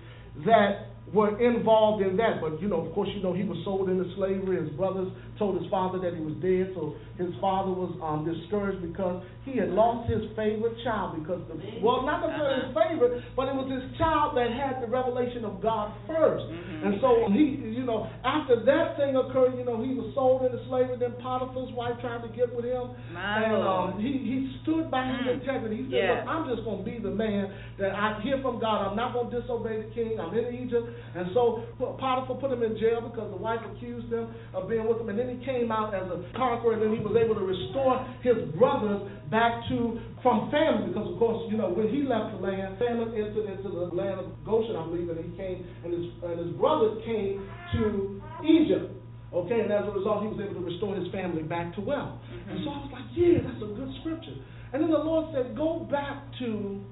that 0.45 0.93
were 1.13 1.41
involved 1.41 2.05
in 2.05 2.17
that. 2.17 2.41
But, 2.41 2.61
you 2.61 2.69
know, 2.69 2.85
of 2.85 2.93
course, 2.95 3.09
you 3.15 3.23
know, 3.23 3.33
he 3.33 3.45
was 3.45 3.57
sold 3.65 3.89
into 3.89 4.05
slavery. 4.17 4.61
His 4.61 4.73
brothers 4.77 5.09
told 5.43 5.59
his 5.61 5.67
father 5.75 5.99
that 5.99 6.15
he 6.15 6.23
was 6.23 6.39
dead. 6.39 6.71
So 6.79 6.95
his 7.19 7.35
father 7.43 7.75
was 7.75 7.91
um, 7.99 8.23
discouraged 8.23 8.79
because 8.87 9.27
he 9.43 9.59
had 9.59 9.75
lost 9.75 10.07
his 10.07 10.23
favorite 10.39 10.79
child. 10.87 11.19
Because, 11.19 11.43
the, 11.51 11.59
well, 11.83 12.07
not 12.07 12.23
necessarily 12.23 12.71
his 12.71 12.75
favorite, 12.79 13.15
but 13.35 13.51
it 13.51 13.55
was 13.59 13.67
his 13.67 13.83
child 13.99 14.39
that 14.39 14.55
had 14.55 14.79
the 14.79 14.87
revelation 14.87 15.43
of 15.43 15.59
God 15.59 15.91
1st 16.07 16.47
And 16.87 16.93
so 17.03 17.27
he, 17.35 17.59
you 17.75 17.83
know, 17.83 18.07
after 18.23 18.63
that 18.63 18.95
thing 18.95 19.19
occurred, 19.19 19.59
you 19.59 19.67
know, 19.67 19.83
he 19.83 19.99
was 19.99 20.15
sold 20.15 20.47
into 20.47 20.63
slavery. 20.71 20.95
Then 21.03 21.19
Potiphar's 21.19 21.75
wife 21.75 21.99
tried 21.99 22.23
to 22.23 22.31
get 22.31 22.55
with 22.55 22.65
him. 22.67 22.95
My 23.11 23.43
and 23.43 23.59
um, 23.67 23.99
he, 23.99 24.23
he 24.23 24.39
stood 24.63 24.91
by 24.95 25.03
his 25.11 25.19
Mm. 25.27 25.43
integrity. 25.43 25.77
He 25.83 25.85
said, 25.91 25.99
Yeah. 26.03 26.11
look, 26.23 26.25
I'm 26.31 26.45
just 26.51 26.63
going 26.67 26.83
to 26.83 26.87
be 26.87 26.99
the 26.99 27.11
man 27.15 27.51
that 27.79 27.95
I 27.95 28.19
hear 28.23 28.39
from 28.43 28.59
God. 28.63 28.87
I'm 28.91 28.97
not 28.97 29.11
going 29.15 29.31
to 29.31 29.41
disobey 29.43 29.83
the 29.83 29.91
king. 29.95 30.19
I'm 30.19 30.35
in 30.35 30.55
Egypt. 30.55 30.87
And 31.15 31.31
so 31.35 31.63
Potiphar 31.79 32.37
put 32.43 32.51
him 32.51 32.63
in 32.63 32.79
jail 32.79 33.01
because 33.03 33.31
the 33.31 33.39
wife 33.39 33.61
accused 33.75 34.11
him 34.13 34.27
of 34.55 34.69
being 34.69 34.87
with 34.87 34.99
him. 35.01 35.09
And 35.09 35.19
then 35.19 35.29
he 35.33 35.45
came 35.45 35.73
out 35.73 35.95
as 35.97 36.05
a 36.13 36.21
conqueror, 36.37 36.77
and 36.77 36.83
then 36.85 36.93
he 36.93 37.01
was 37.01 37.17
able 37.17 37.35
to 37.35 37.47
restore 37.47 38.05
his 38.21 38.37
brothers 38.55 39.01
back 39.33 39.65
to 39.73 40.01
from 40.21 40.53
famine. 40.53 40.93
Because, 40.93 41.09
of 41.09 41.17
course, 41.19 41.49
you 41.51 41.57
know, 41.57 41.73
when 41.73 41.89
he 41.89 42.05
left 42.05 42.37
the 42.37 42.41
land, 42.45 42.77
famine 42.79 43.17
entered 43.17 43.49
into 43.49 43.73
the 43.73 43.91
land 43.91 44.21
of 44.21 44.29
Goshen, 44.45 44.77
I 44.77 44.85
believe, 44.87 45.09
and 45.09 45.19
he 45.19 45.33
came, 45.35 45.65
and 45.83 45.91
his, 45.91 46.07
and 46.23 46.37
his 46.39 46.53
brothers 46.61 47.01
came 47.03 47.43
to 47.75 48.21
Egypt. 48.45 48.93
Okay, 49.33 49.65
and 49.65 49.73
as 49.73 49.89
a 49.89 49.95
result, 49.97 50.23
he 50.23 50.29
was 50.29 50.45
able 50.45 50.61
to 50.61 50.67
restore 50.69 50.93
his 50.93 51.09
family 51.09 51.41
back 51.41 51.73
to 51.75 51.81
wealth. 51.81 52.21
And 52.29 52.61
so 52.63 52.69
I 52.69 52.85
was 52.85 52.93
like, 52.93 53.09
yeah, 53.17 53.41
that's 53.41 53.65
a 53.65 53.73
good 53.73 53.89
scripture. 54.05 54.37
And 54.77 54.85
then 54.85 54.93
the 54.93 55.01
Lord 55.01 55.33
said, 55.33 55.57
go 55.57 55.89
back 55.89 56.21
to 56.45 56.85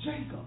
Jacob. 0.00 0.40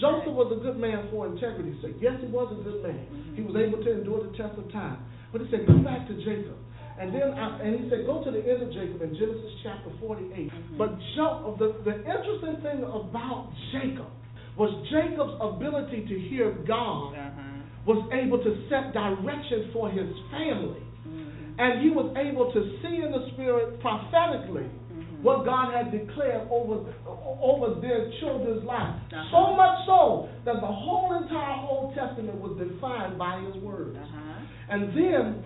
Joseph 0.00 0.32
was 0.32 0.48
a 0.56 0.60
good 0.62 0.80
man 0.80 1.08
for 1.10 1.26
integrity's 1.26 1.76
sake. 1.82 2.00
Yes, 2.00 2.16
he 2.20 2.32
was 2.32 2.48
a 2.48 2.64
good 2.64 2.80
man. 2.80 3.34
He 3.36 3.42
was 3.42 3.56
able 3.60 3.84
to 3.84 3.90
endure 3.92 4.24
the 4.24 4.32
test 4.36 4.56
of 4.56 4.72
time. 4.72 5.04
But 5.32 5.40
he 5.42 5.50
said, 5.50 5.66
go 5.66 5.78
back 5.80 6.06
to 6.08 6.14
Jacob. 6.24 6.56
And 7.00 7.08
then, 7.14 7.32
I, 7.34 7.58
and 7.64 7.80
he 7.80 7.88
said, 7.90 8.04
go 8.06 8.22
to 8.22 8.30
the 8.30 8.38
end 8.44 8.62
of 8.62 8.70
Jacob 8.70 9.00
in 9.02 9.16
Genesis 9.16 9.52
chapter 9.64 9.90
48. 9.98 10.76
But 10.78 10.92
Jo- 11.16 11.56
the, 11.58 11.80
the 11.88 11.96
interesting 12.04 12.60
thing 12.62 12.84
about 12.84 13.48
Jacob 13.72 14.12
was 14.60 14.68
Jacob's 14.92 15.32
ability 15.40 16.04
to 16.06 16.16
hear 16.28 16.52
God 16.68 17.16
Uh-huh. 17.16 17.40
was 17.88 18.04
able 18.12 18.38
to 18.44 18.52
set 18.68 18.92
direction 18.92 19.70
for 19.72 19.88
his 19.90 20.06
family. 20.30 20.84
Mm-hmm. 21.08 21.56
And 21.58 21.80
he 21.82 21.88
was 21.90 22.12
able 22.20 22.52
to 22.52 22.60
see 22.84 23.00
in 23.00 23.10
the 23.10 23.32
spirit 23.32 23.80
prophetically 23.80 24.68
Mm-hmm. 24.92 25.24
what 25.24 25.46
God 25.48 25.72
had 25.72 25.88
declared 25.90 26.46
over, 26.52 26.84
over 27.08 27.80
their 27.80 28.12
children's 28.20 28.62
lives. 28.68 29.00
Uh-huh. 29.08 29.24
So 29.32 29.56
much 29.56 29.76
so 29.88 30.28
that 30.44 30.60
the 30.60 30.68
whole 30.68 31.16
entire 31.16 31.64
Old 31.64 31.96
Testament 31.96 32.36
was 32.36 32.60
defined 32.60 33.16
by 33.16 33.40
his 33.40 33.56
words. 33.64 33.96
Uh-huh. 33.96 34.41
And 34.72 34.88
then, 34.96 35.44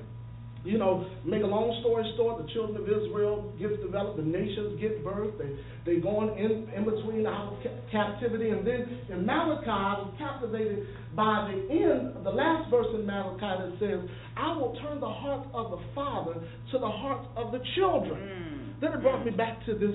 you 0.63 0.79
know, 0.79 1.03
make 1.27 1.43
a 1.43 1.51
long 1.51 1.75
story 1.83 2.07
short, 2.15 2.47
the 2.47 2.47
children 2.55 2.79
of 2.79 2.87
Israel 2.87 3.51
gets 3.59 3.75
developed, 3.83 4.23
the 4.23 4.23
nations 4.23 4.79
get 4.79 5.03
birth, 5.03 5.35
they 5.35 5.51
they 5.83 5.99
going 5.99 6.39
in 6.39 6.71
in 6.71 6.87
between 6.87 7.27
our 7.27 7.59
ca- 7.59 7.75
captivity, 7.91 8.51
and 8.51 8.63
then 8.63 8.87
in 9.11 9.27
Malachi, 9.27 9.67
I 9.67 9.99
was 9.99 10.15
captivated 10.19 10.87
by 11.19 11.51
the 11.51 11.59
end, 11.75 12.23
the 12.23 12.31
last 12.31 12.71
verse 12.71 12.87
in 12.95 13.03
Malachi 13.03 13.51
that 13.67 13.73
says, 13.83 13.99
"I 14.37 14.55
will 14.55 14.79
turn 14.79 15.03
the 15.03 15.11
heart 15.11 15.47
of 15.55 15.75
the 15.75 15.83
father 15.95 16.39
to 16.71 16.79
the 16.79 16.91
heart 17.03 17.27
of 17.35 17.51
the 17.51 17.63
children." 17.75 18.19
Mm. 18.23 18.81
Then 18.81 18.93
it 18.95 19.03
brought 19.03 19.25
me 19.27 19.31
back 19.35 19.65
to 19.67 19.75
this 19.75 19.95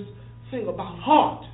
thing 0.50 0.68
about 0.68 0.98
heart. 1.00 1.44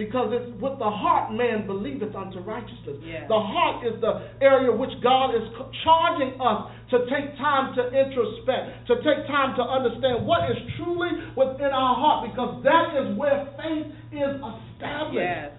Mm-hmm. 0.00 0.08
Because 0.08 0.32
it's 0.32 0.48
with 0.56 0.80
the 0.80 0.88
heart 0.88 1.32
man 1.36 1.66
believeth 1.66 2.16
unto 2.16 2.40
righteousness. 2.40 2.96
Yeah. 3.04 3.28
The 3.28 3.36
heart 3.36 3.84
is 3.84 4.00
the 4.00 4.32
area 4.40 4.72
which 4.72 4.92
God 5.02 5.36
is 5.36 5.44
charging 5.84 6.40
us 6.40 6.72
to 6.90 7.04
take 7.12 7.36
time 7.36 7.76
to 7.76 7.82
introspect, 7.92 8.88
to 8.88 8.96
take 9.04 9.28
time 9.28 9.54
to 9.60 9.62
understand 9.62 10.24
what 10.24 10.48
is 10.48 10.56
truly 10.80 11.12
within 11.36 11.70
our 11.70 11.94
heart, 11.94 12.32
because 12.32 12.64
that 12.64 12.96
is 12.96 13.16
where 13.16 13.44
faith 13.60 13.92
is 14.16 14.32
established. 14.40 15.20
Yes. 15.20 15.52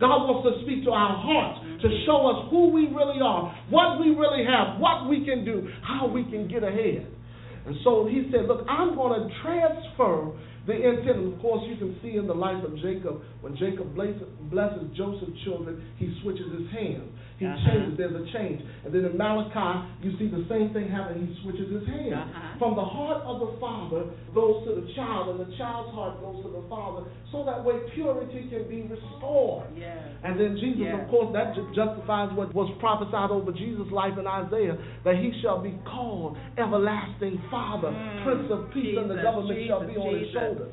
God 0.00 0.26
wants 0.26 0.42
to 0.50 0.62
speak 0.66 0.82
to 0.84 0.90
our 0.90 1.14
hearts 1.14 1.62
to 1.82 1.88
show 2.06 2.26
us 2.26 2.50
who 2.50 2.70
we 2.74 2.90
really 2.90 3.22
are, 3.22 3.54
what 3.70 4.00
we 4.02 4.10
really 4.10 4.42
have, 4.42 4.80
what 4.80 5.06
we 5.08 5.24
can 5.24 5.44
do, 5.44 5.70
how 5.86 6.06
we 6.06 6.24
can 6.24 6.48
get 6.48 6.64
ahead. 6.64 7.06
And 7.66 7.76
so 7.84 8.06
he 8.06 8.28
said, 8.30 8.46
Look, 8.46 8.66
I'm 8.68 8.94
going 8.94 9.14
to 9.14 9.34
transfer 9.42 10.34
The 10.66 10.72
intent, 10.72 11.34
of 11.34 11.40
course, 11.40 11.62
you 11.68 11.76
can 11.76 11.98
see 12.02 12.16
in 12.16 12.26
the 12.26 12.34
life 12.34 12.64
of 12.64 12.74
Jacob, 12.76 13.20
when 13.42 13.56
Jacob 13.56 13.94
blesses 13.94 14.96
Joseph's 14.96 15.44
children, 15.44 15.82
he 15.98 16.16
switches 16.22 16.46
his 16.58 16.70
hands. 16.72 17.10
He 17.44 17.50
Uh-huh. 17.52 17.68
changes, 17.68 17.92
there's 18.00 18.16
a 18.16 18.24
change. 18.32 18.64
And 18.84 18.90
then 18.94 19.04
in 19.04 19.16
Malachi, 19.20 19.84
you 20.00 20.16
see 20.16 20.28
the 20.32 20.44
same 20.48 20.72
thing 20.72 20.88
happen, 20.88 21.20
he 21.28 21.28
switches 21.44 21.68
his 21.68 21.84
hand. 21.86 22.14
Uh-huh. 22.16 22.58
From 22.58 22.72
the 22.74 22.84
heart 22.84 23.20
of 23.28 23.40
the 23.44 23.52
father 23.60 24.08
goes 24.32 24.64
to 24.64 24.80
the 24.80 24.86
child, 24.96 25.28
and 25.36 25.38
the 25.44 25.50
child's 25.60 25.92
heart 25.92 26.20
goes 26.24 26.40
to 26.44 26.48
the 26.48 26.64
father, 26.72 27.04
so 27.30 27.44
that 27.44 27.60
way 27.62 27.76
purity 27.92 28.48
can 28.48 28.64
be 28.68 28.88
restored. 28.88 29.68
Yes. 29.76 29.98
And 30.24 30.40
then 30.40 30.56
Jesus, 30.56 30.88
Yeah. 30.88 31.02
of 31.04 31.08
course, 31.12 31.28
that 31.36 31.54
ju- 31.54 31.68
justifies 31.74 32.32
what 32.32 32.54
was 32.54 32.70
prophesied 32.80 33.30
over 33.30 33.52
Jesus' 33.52 33.90
life 33.92 34.16
in 34.16 34.26
Isaiah, 34.26 34.78
that 35.04 35.16
he 35.16 35.30
shall 35.42 35.60
be 35.60 35.74
called 35.84 36.36
everlasting 36.56 37.36
Father, 37.50 37.90
Mm. 37.92 38.22
Prince 38.24 38.50
of 38.50 38.70
Peace, 38.72 38.96
and 38.96 39.10
the 39.10 39.14
Jesus, 39.14 39.24
government 39.24 39.60
shall 39.66 39.80
be 39.80 39.86
Jesus, 39.94 40.02
on 40.02 40.14
his 40.14 40.30
shoulders. 40.32 40.72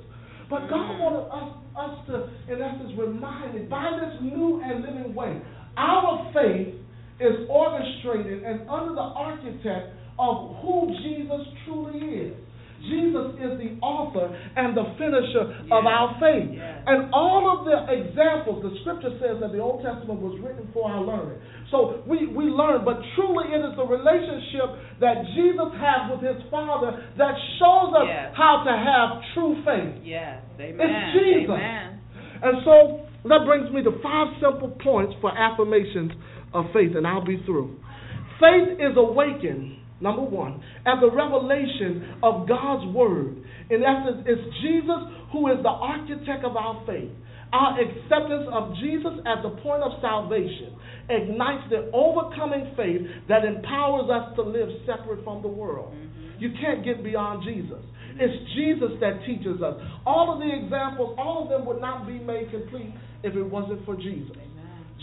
But 0.49 0.67
God 0.69 0.95
Mm. 0.95 0.99
wanted 0.99 1.25
us, 1.31 1.49
us 1.75 2.05
to, 2.07 2.27
in 2.53 2.61
essence, 2.61 2.91
remind 2.97 3.53
me 3.55 3.61
by 3.61 3.87
this 3.99 4.19
new 4.21 4.61
and 4.61 4.83
living 4.83 5.15
way, 5.15 5.39
our 5.77 6.31
faith 6.33 6.75
is 7.19 7.47
orchestrated 7.49 8.43
and 8.43 8.67
under 8.69 8.93
the 8.95 9.09
architect 9.13 9.93
of 10.19 10.55
who 10.61 10.89
Jesus 11.03 11.47
truly 11.65 11.99
is. 12.29 12.33
Jesus 12.81 13.37
is 13.37 13.61
the 13.61 13.77
author 13.85 14.25
and 14.57 14.73
the 14.73 14.81
finisher 14.97 15.69
of 15.69 15.85
our 15.85 16.17
faith. 16.17 16.49
Yes. 16.49 16.81
And 16.89 17.13
all 17.13 17.45
of 17.53 17.61
the 17.69 17.77
examples, 17.93 18.65
the 18.65 18.73
scripture 18.81 19.13
says 19.21 19.37
that 19.37 19.53
the 19.53 19.61
Old 19.61 19.85
Testament 19.85 20.17
was 20.17 20.33
written 20.41 20.65
for 20.73 20.89
our 20.89 21.05
learning. 21.05 21.37
So 21.69 22.01
we, 22.09 22.25
we 22.25 22.49
learn, 22.49 22.81
but 22.81 22.97
truly 23.13 23.53
it 23.53 23.61
is 23.61 23.77
the 23.77 23.85
relationship 23.85 24.97
that 24.97 25.21
Jesus 25.37 25.69
has 25.77 26.09
with 26.09 26.25
his 26.25 26.41
Father 26.49 26.97
that 27.21 27.37
shows 27.61 27.93
us 28.01 28.09
Yes. 28.09 28.33
how 28.33 28.65
to 28.65 28.73
have 28.73 29.21
true 29.37 29.61
faith. 29.61 30.01
Yes. 30.01 30.41
Amen. 30.57 30.81
It's 30.81 31.05
Jesus. 31.21 31.53
Amen. 31.53 32.00
And 32.41 32.57
so 32.65 33.05
that 33.29 33.45
brings 33.45 33.71
me 33.71 33.83
to 33.83 33.91
five 34.01 34.33
simple 34.41 34.75
points 34.83 35.13
for 35.21 35.31
affirmations 35.36 36.12
of 36.53 36.65
faith, 36.74 36.95
and 36.95 37.05
I'll 37.05 37.25
be 37.25 37.41
through. 37.45 37.77
Faith 38.39 38.79
is 38.79 38.98
awakened, 38.98 39.77
number 40.01 40.24
one, 40.24 40.62
at 40.86 41.00
the 41.00 41.12
revelation 41.12 42.17
of 42.24 42.48
God's 42.48 42.86
Word. 42.93 43.38
In 43.69 43.83
essence, 43.83 44.25
it's 44.25 44.41
Jesus 44.62 45.01
who 45.31 45.48
is 45.53 45.62
the 45.62 45.69
architect 45.69 46.43
of 46.43 46.57
our 46.57 46.83
faith. 46.86 47.12
Our 47.53 47.77
acceptance 47.79 48.48
of 48.51 48.74
Jesus 48.79 49.12
as 49.27 49.43
the 49.43 49.62
point 49.62 49.83
of 49.83 50.00
salvation 50.01 50.75
ignites 51.10 51.67
the 51.69 51.91
overcoming 51.93 52.74
faith 52.75 53.01
that 53.27 53.43
empowers 53.43 54.10
us 54.10 54.36
to 54.36 54.41
live 54.41 54.69
separate 54.88 55.24
from 55.24 55.41
the 55.41 55.50
world. 55.50 55.93
Mm-hmm. 55.93 56.39
You 56.39 56.50
can't 56.60 56.83
get 56.83 57.03
beyond 57.03 57.43
Jesus. 57.43 57.83
It's 58.21 58.37
Jesus 58.53 58.93
that 59.01 59.25
teaches 59.25 59.61
us. 59.61 59.81
All 60.05 60.31
of 60.31 60.39
the 60.39 60.51
examples, 60.53 61.17
all 61.17 61.43
of 61.43 61.49
them 61.49 61.65
would 61.65 61.81
not 61.81 62.05
be 62.05 62.19
made 62.19 62.51
complete 62.51 62.93
if 63.23 63.35
it 63.35 63.43
wasn't 63.43 63.83
for 63.83 63.95
Jesus. 63.95 64.37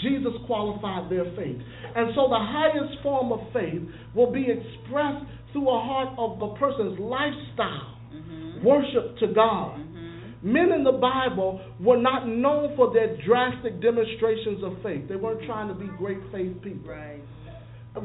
Jesus 0.00 0.32
qualified 0.46 1.10
their 1.10 1.24
faith. 1.34 1.58
And 1.96 2.14
so 2.14 2.30
the 2.30 2.38
highest 2.38 3.02
form 3.02 3.32
of 3.32 3.40
faith 3.52 3.82
will 4.14 4.30
be 4.30 4.46
expressed 4.46 5.26
through 5.52 5.68
a 5.68 5.80
heart 5.82 6.14
of 6.16 6.40
a 6.40 6.54
person's 6.58 6.98
lifestyle, 7.00 7.98
Mm-hmm. 8.08 8.64
worship 8.64 9.18
to 9.18 9.26
God. 9.34 9.78
Men 10.42 10.72
in 10.72 10.84
the 10.84 10.92
Bible 10.92 11.60
were 11.80 11.98
not 11.98 12.26
known 12.26 12.74
for 12.76 12.92
their 12.94 13.16
drastic 13.26 13.82
demonstrations 13.82 14.62
of 14.62 14.80
faith. 14.82 15.08
They 15.08 15.16
weren't 15.16 15.44
trying 15.46 15.68
to 15.68 15.74
be 15.74 15.86
great 15.98 16.18
faith 16.32 16.56
people. 16.62 16.90
Right. 16.90 17.20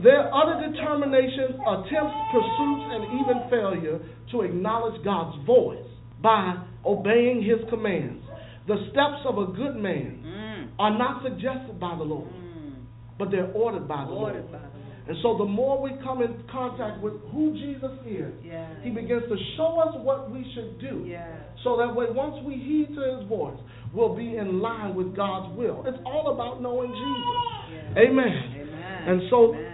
Their 0.02 0.34
utter 0.34 0.72
determination, 0.72 1.60
attempts, 1.62 2.16
pursuits, 2.32 2.86
and 2.90 3.04
even 3.22 3.38
failure 3.50 4.00
to 4.32 4.42
acknowledge 4.42 5.04
God's 5.04 5.38
voice 5.46 5.86
by 6.22 6.56
obeying 6.86 7.44
His 7.44 7.60
commands. 7.70 8.24
The 8.68 8.78
steps 8.92 9.22
of 9.26 9.38
a 9.38 9.46
good 9.54 9.76
man 9.76 10.24
Mm. 10.24 10.68
are 10.80 10.98
not 10.98 11.22
suggested 11.24 11.80
by 11.80 11.96
the 11.96 12.04
Lord, 12.04 12.32
Mm. 12.32 12.86
but 13.20 13.30
they're 13.30 13.52
ordered 13.54 13.88
by 13.88 14.06
the 14.06 14.12
Lord. 14.12 14.34
By 14.34 14.42
the 14.42 14.64
Lord. 14.64 14.70
And 15.06 15.18
so 15.22 15.36
the 15.38 15.44
more 15.44 15.82
we 15.82 15.92
come 16.02 16.22
in 16.24 16.34
contact 16.48 17.02
with 17.02 17.14
who 17.34 17.52
Jesus 17.52 17.92
is, 18.08 18.32
Yes. 18.42 18.72
He 18.84 18.90
begins 18.90 19.24
to 19.28 19.36
show 19.58 19.78
us 19.80 19.94
what 19.98 20.32
we 20.32 20.46
should 20.54 20.80
do. 20.80 21.04
Yes. 21.06 21.28
So 21.64 21.76
that 21.76 21.94
way, 21.94 22.06
once 22.10 22.42
we 22.46 22.56
heed 22.56 22.96
to 22.96 23.02
His 23.02 23.28
voice, 23.28 23.58
we'll 23.94 24.16
be 24.16 24.38
in 24.38 24.62
line 24.62 24.96
with 24.96 25.14
God's 25.14 25.54
will. 25.58 25.84
It's 25.86 26.00
all 26.06 26.30
about 26.32 26.62
knowing 26.62 26.90
Jesus. 26.94 27.36
Yes. 27.74 27.98
Amen. 27.98 28.44
Amen. 28.56 29.04
And 29.10 29.22
so, 29.30 29.54
Amen. 29.56 29.73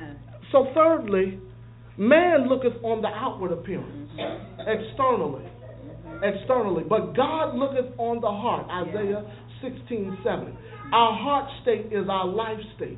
So 0.52 0.68
thirdly, 0.74 1.40
man 1.98 2.48
looketh 2.50 2.84
on 2.84 3.02
the 3.02 3.08
outward 3.08 3.52
appearance, 3.52 4.12
externally, 4.60 5.46
externally, 6.24 6.84
but 6.88 7.16
God 7.16 7.56
looketh 7.56 7.92
on 7.98 8.22
the 8.22 8.32
heart. 8.32 8.68
Isaiah 8.70 9.24
16:7. 9.62 10.56
Our 10.92 11.14
heart 11.14 11.50
state 11.62 11.92
is 11.92 12.10
our 12.10 12.26
life 12.26 12.60
state. 12.76 12.98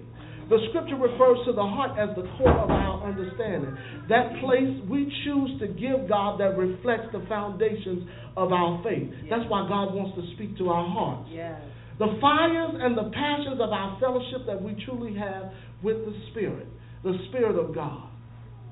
The 0.50 0.60
scripture 0.70 0.96
refers 1.00 1.40
to 1.46 1.54
the 1.54 1.64
heart 1.64 1.98
as 1.98 2.16
the 2.16 2.28
core 2.38 2.52
of 2.52 2.70
our 2.70 3.08
understanding. 3.08 3.72
That 4.10 4.36
place 4.44 4.84
we 4.90 5.08
choose 5.24 5.60
to 5.60 5.68
give 5.68 6.10
God 6.10 6.40
that 6.40 6.58
reflects 6.58 7.08
the 7.14 7.24
foundations 7.30 8.04
of 8.36 8.52
our 8.52 8.84
faith. 8.84 9.08
That's 9.30 9.48
why 9.48 9.68
God 9.68 9.96
wants 9.96 10.12
to 10.20 10.24
speak 10.36 10.58
to 10.58 10.70
our 10.70 10.84
hearts. 10.84 11.30
Yes. 11.32 11.56
The 12.00 12.18
fires 12.20 12.76
and 12.84 12.98
the 12.98 13.12
passions 13.16 13.62
of 13.62 13.72
our 13.72 13.96
fellowship 14.00 14.44
that 14.48 14.60
we 14.62 14.76
truly 14.84 15.16
have 15.16 15.54
with 15.84 16.04
the 16.04 16.14
Spirit, 16.32 16.68
the 17.04 17.18
Spirit 17.30 17.58
of 17.58 17.74
God, 17.74 18.04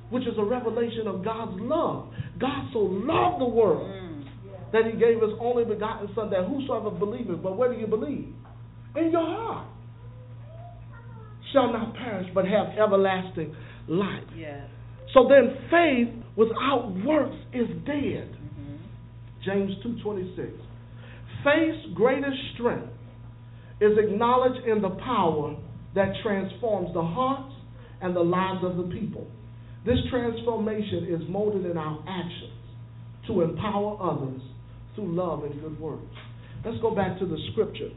which 0.10 0.24
is 0.24 0.38
a 0.38 0.44
revelation 0.44 1.08
of 1.08 1.24
God's 1.24 1.60
love. 1.62 2.08
God 2.40 2.70
so 2.74 2.80
loved 2.80 3.42
the 3.42 3.50
world 3.50 3.90
Mm. 3.90 4.24
that 4.72 4.86
he 4.86 4.92
gave 5.00 5.22
his 5.22 5.32
only 5.40 5.66
begotten 5.66 6.14
Son, 6.14 6.30
that 6.30 6.46
whosoever 6.46 6.92
believeth, 6.92 7.42
but 7.42 7.58
where 7.58 7.74
do 7.74 7.80
you 7.80 7.88
believe? 7.88 8.34
In 8.96 9.12
your 9.12 9.26
heart. 9.26 9.68
Shall 11.52 11.74
not 11.74 11.96
perish, 11.96 12.30
but 12.34 12.46
have 12.46 12.68
everlasting 12.78 13.56
life. 13.88 14.24
So 15.14 15.28
then 15.28 15.58
faith 15.72 16.10
without 16.36 16.94
works 17.04 17.36
is 17.54 17.68
dead. 17.86 18.30
Mm-hmm. 18.30 18.76
James 19.44 19.72
2:26. 19.84 20.52
Faith's 21.44 21.88
greatest 21.96 22.38
strength 22.54 22.94
is 23.82 23.98
acknowledged 23.98 24.68
in 24.68 24.82
the 24.82 24.90
power 24.90 25.56
that 25.96 26.14
transforms 26.22 26.94
the 26.94 27.02
hearts 27.02 27.54
and 28.02 28.16
the 28.16 28.22
lives 28.22 28.64
of 28.64 28.78
the 28.78 28.96
people. 28.96 29.28
This 29.86 29.98
transformation 30.10 31.08
is 31.10 31.22
molded 31.30 31.70
in 31.70 31.78
our 31.78 32.04
actions 32.08 32.54
to 33.28 33.42
empower 33.42 33.98
others 34.02 34.42
through 34.96 35.16
love 35.16 35.44
and 35.44 35.62
good 35.62 35.80
works. 35.80 36.04
Let's 36.66 36.80
go 36.82 36.94
back 36.94 37.20
to 37.20 37.26
the 37.26 37.38
scripture 37.52 37.90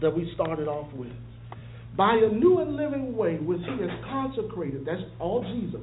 that 0.00 0.14
we 0.14 0.30
started 0.34 0.68
off 0.68 0.92
with. 0.94 1.12
By 1.96 2.14
a 2.14 2.32
new 2.32 2.58
and 2.58 2.76
living 2.76 3.16
way 3.16 3.36
which 3.36 3.60
he 3.60 3.82
has 3.82 3.90
consecrated, 4.04 4.84
that's 4.84 5.02
all 5.20 5.42
Jesus, 5.42 5.80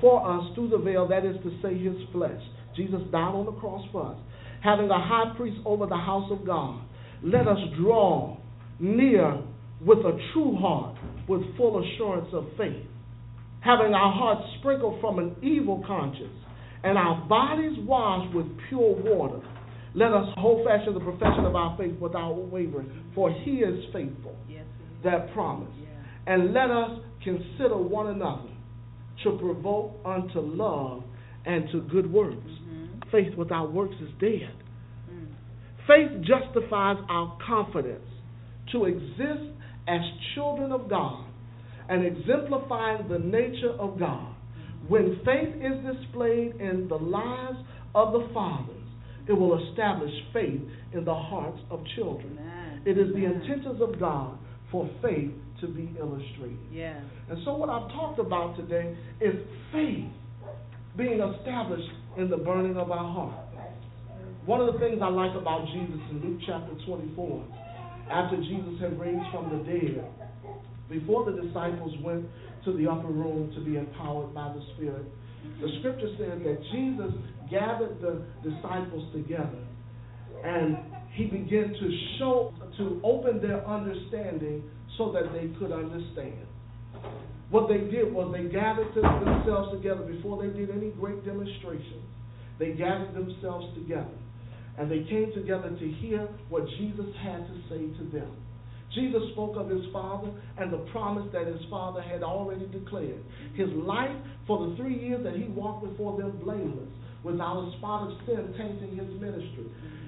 for 0.00 0.26
us 0.26 0.54
through 0.54 0.70
the 0.70 0.78
veil, 0.78 1.08
that 1.08 1.24
is 1.24 1.36
to 1.42 1.50
say, 1.62 1.76
his 1.78 1.96
flesh. 2.12 2.40
Jesus 2.76 3.00
died 3.10 3.34
on 3.34 3.46
the 3.46 3.52
cross 3.52 3.86
for 3.92 4.12
us. 4.12 4.16
Having 4.62 4.90
a 4.90 4.98
high 4.98 5.34
priest 5.36 5.58
over 5.64 5.86
the 5.86 5.96
house 5.96 6.30
of 6.30 6.46
God, 6.46 6.82
let 7.22 7.46
us 7.46 7.58
draw 7.80 8.36
near 8.78 9.42
with 9.84 9.98
a 9.98 10.18
true 10.32 10.56
heart, 10.56 10.96
with 11.28 11.42
full 11.56 11.82
assurance 11.82 12.28
of 12.32 12.46
faith. 12.56 12.86
Having 13.60 13.94
our 13.94 14.12
hearts 14.12 14.42
sprinkled 14.58 15.00
from 15.00 15.18
an 15.18 15.36
evil 15.42 15.82
conscience, 15.86 16.34
and 16.84 16.98
our 16.98 17.26
bodies 17.28 17.78
washed 17.86 18.34
with 18.34 18.46
pure 18.68 18.94
water. 19.04 19.40
Let 19.94 20.12
us 20.12 20.26
hold 20.36 20.66
fast 20.66 20.86
to 20.86 20.92
the 20.92 21.00
profession 21.00 21.44
of 21.44 21.54
our 21.54 21.76
faith 21.76 21.98
without 22.00 22.34
wavering, 22.50 22.90
for 23.14 23.30
he 23.30 23.58
is 23.58 23.84
faithful 23.92 24.34
Yes. 24.48 24.64
is. 24.64 25.02
that 25.04 25.32
promise. 25.32 25.68
Yeah. 25.80 26.34
And 26.34 26.52
let 26.52 26.70
us 26.70 26.98
consider 27.22 27.76
one 27.76 28.08
another 28.08 28.48
to 29.24 29.32
provoke 29.38 29.94
unto 30.04 30.40
love 30.40 31.04
and 31.44 31.68
to 31.70 31.80
good 31.82 32.12
works. 32.12 32.36
Mhm. 32.36 33.10
Faith 33.10 33.36
without 33.36 33.72
works 33.72 33.94
is 34.00 34.10
dead. 34.18 34.50
Mm. 35.10 35.26
Faith 35.86 36.22
justifies 36.22 36.96
our 37.08 37.36
confidence 37.46 38.08
to 38.72 38.86
exist 38.86 39.44
as 39.88 40.00
children 40.34 40.72
of 40.72 40.88
God 40.88 41.24
and 41.88 42.06
exemplifying 42.06 43.08
the 43.08 43.18
nature 43.18 43.72
of 43.78 43.98
God. 43.98 44.34
When 44.88 45.20
faith 45.24 45.54
is 45.56 45.96
displayed 45.96 46.56
in 46.60 46.86
the 46.88 46.96
lives 46.96 47.58
of 47.94 48.12
the 48.12 48.28
fathers, 48.32 48.76
it 49.28 49.32
will 49.32 49.58
establish 49.68 50.12
faith 50.32 50.60
in 50.92 51.04
the 51.04 51.14
hearts 51.14 51.58
of 51.70 51.80
children. 51.94 52.38
Amen. 52.40 52.82
It 52.84 52.98
is 52.98 53.14
the 53.14 53.24
intentions 53.24 53.80
of 53.80 53.98
God 54.00 54.36
for 54.70 54.90
faith 55.00 55.30
to 55.60 55.68
be 55.68 55.88
illustrated. 55.98 56.58
Yes. 56.72 57.00
And 57.30 57.38
so, 57.44 57.54
what 57.54 57.70
I've 57.70 57.88
talked 57.92 58.18
about 58.18 58.56
today 58.56 58.96
is 59.20 59.34
faith 59.70 60.10
being 60.96 61.20
established 61.20 61.88
in 62.18 62.28
the 62.28 62.36
burning 62.36 62.76
of 62.76 62.90
our 62.90 63.12
heart. 63.12 63.46
One 64.44 64.60
of 64.60 64.74
the 64.74 64.80
things 64.80 64.98
I 65.00 65.08
like 65.08 65.36
about 65.36 65.66
Jesus 65.72 66.02
in 66.10 66.20
Luke 66.20 66.40
chapter 66.44 66.74
24, 66.84 67.44
after 68.10 68.36
Jesus 68.36 68.80
had 68.80 68.98
raised 68.98 69.24
from 69.30 69.50
the 69.50 69.64
dead, 69.64 70.04
before 70.88 71.30
the 71.30 71.40
disciples 71.40 71.94
went 72.02 72.26
to 72.64 72.76
the 72.76 72.88
upper 72.88 73.08
room 73.08 73.52
to 73.54 73.64
be 73.64 73.76
empowered 73.76 74.34
by 74.34 74.52
the 74.52 74.62
Spirit, 74.74 75.06
the 75.60 75.68
scripture 75.80 76.10
says 76.18 76.38
that 76.44 76.58
Jesus 76.72 77.12
gathered 77.50 78.00
the 78.00 78.22
disciples 78.42 79.12
together 79.12 79.58
and 80.44 80.76
he 81.12 81.26
began 81.26 81.72
to 81.72 81.98
show, 82.18 82.52
to 82.78 83.00
open 83.04 83.40
their 83.40 83.66
understanding 83.66 84.62
so 84.96 85.12
that 85.12 85.32
they 85.32 85.48
could 85.58 85.72
understand. 85.72 86.46
What 87.50 87.68
they 87.68 87.78
did 87.78 88.12
was 88.12 88.32
they 88.32 88.48
gathered 88.48 88.94
themselves 88.94 89.76
together 89.76 90.02
before 90.02 90.42
they 90.42 90.48
did 90.56 90.70
any 90.70 90.90
great 90.90 91.24
demonstrations. 91.24 92.04
They 92.58 92.72
gathered 92.72 93.14
themselves 93.14 93.66
together 93.74 94.21
and 94.78 94.90
they 94.90 95.04
came 95.08 95.32
together 95.34 95.70
to 95.70 95.88
hear 96.00 96.28
what 96.48 96.66
Jesus 96.78 97.06
had 97.22 97.46
to 97.46 97.54
say 97.68 97.82
to 97.98 98.04
them. 98.12 98.30
Jesus 98.94 99.22
spoke 99.32 99.56
of 99.56 99.70
his 99.70 99.84
Father 99.92 100.30
and 100.58 100.72
the 100.72 100.84
promise 100.92 101.26
that 101.32 101.46
his 101.46 101.60
Father 101.70 102.02
had 102.02 102.22
already 102.22 102.66
declared. 102.66 103.22
His 103.54 103.68
life 103.72 104.14
for 104.46 104.68
the 104.68 104.76
three 104.76 104.98
years 104.98 105.24
that 105.24 105.34
he 105.34 105.44
walked 105.44 105.88
before 105.88 106.18
them 106.18 106.38
blameless, 106.44 106.92
without 107.24 107.68
a 107.68 107.78
spot 107.78 108.10
of 108.10 108.18
sin 108.26 108.52
tainting 108.58 108.96
his 108.96 109.08
ministry. 109.20 109.66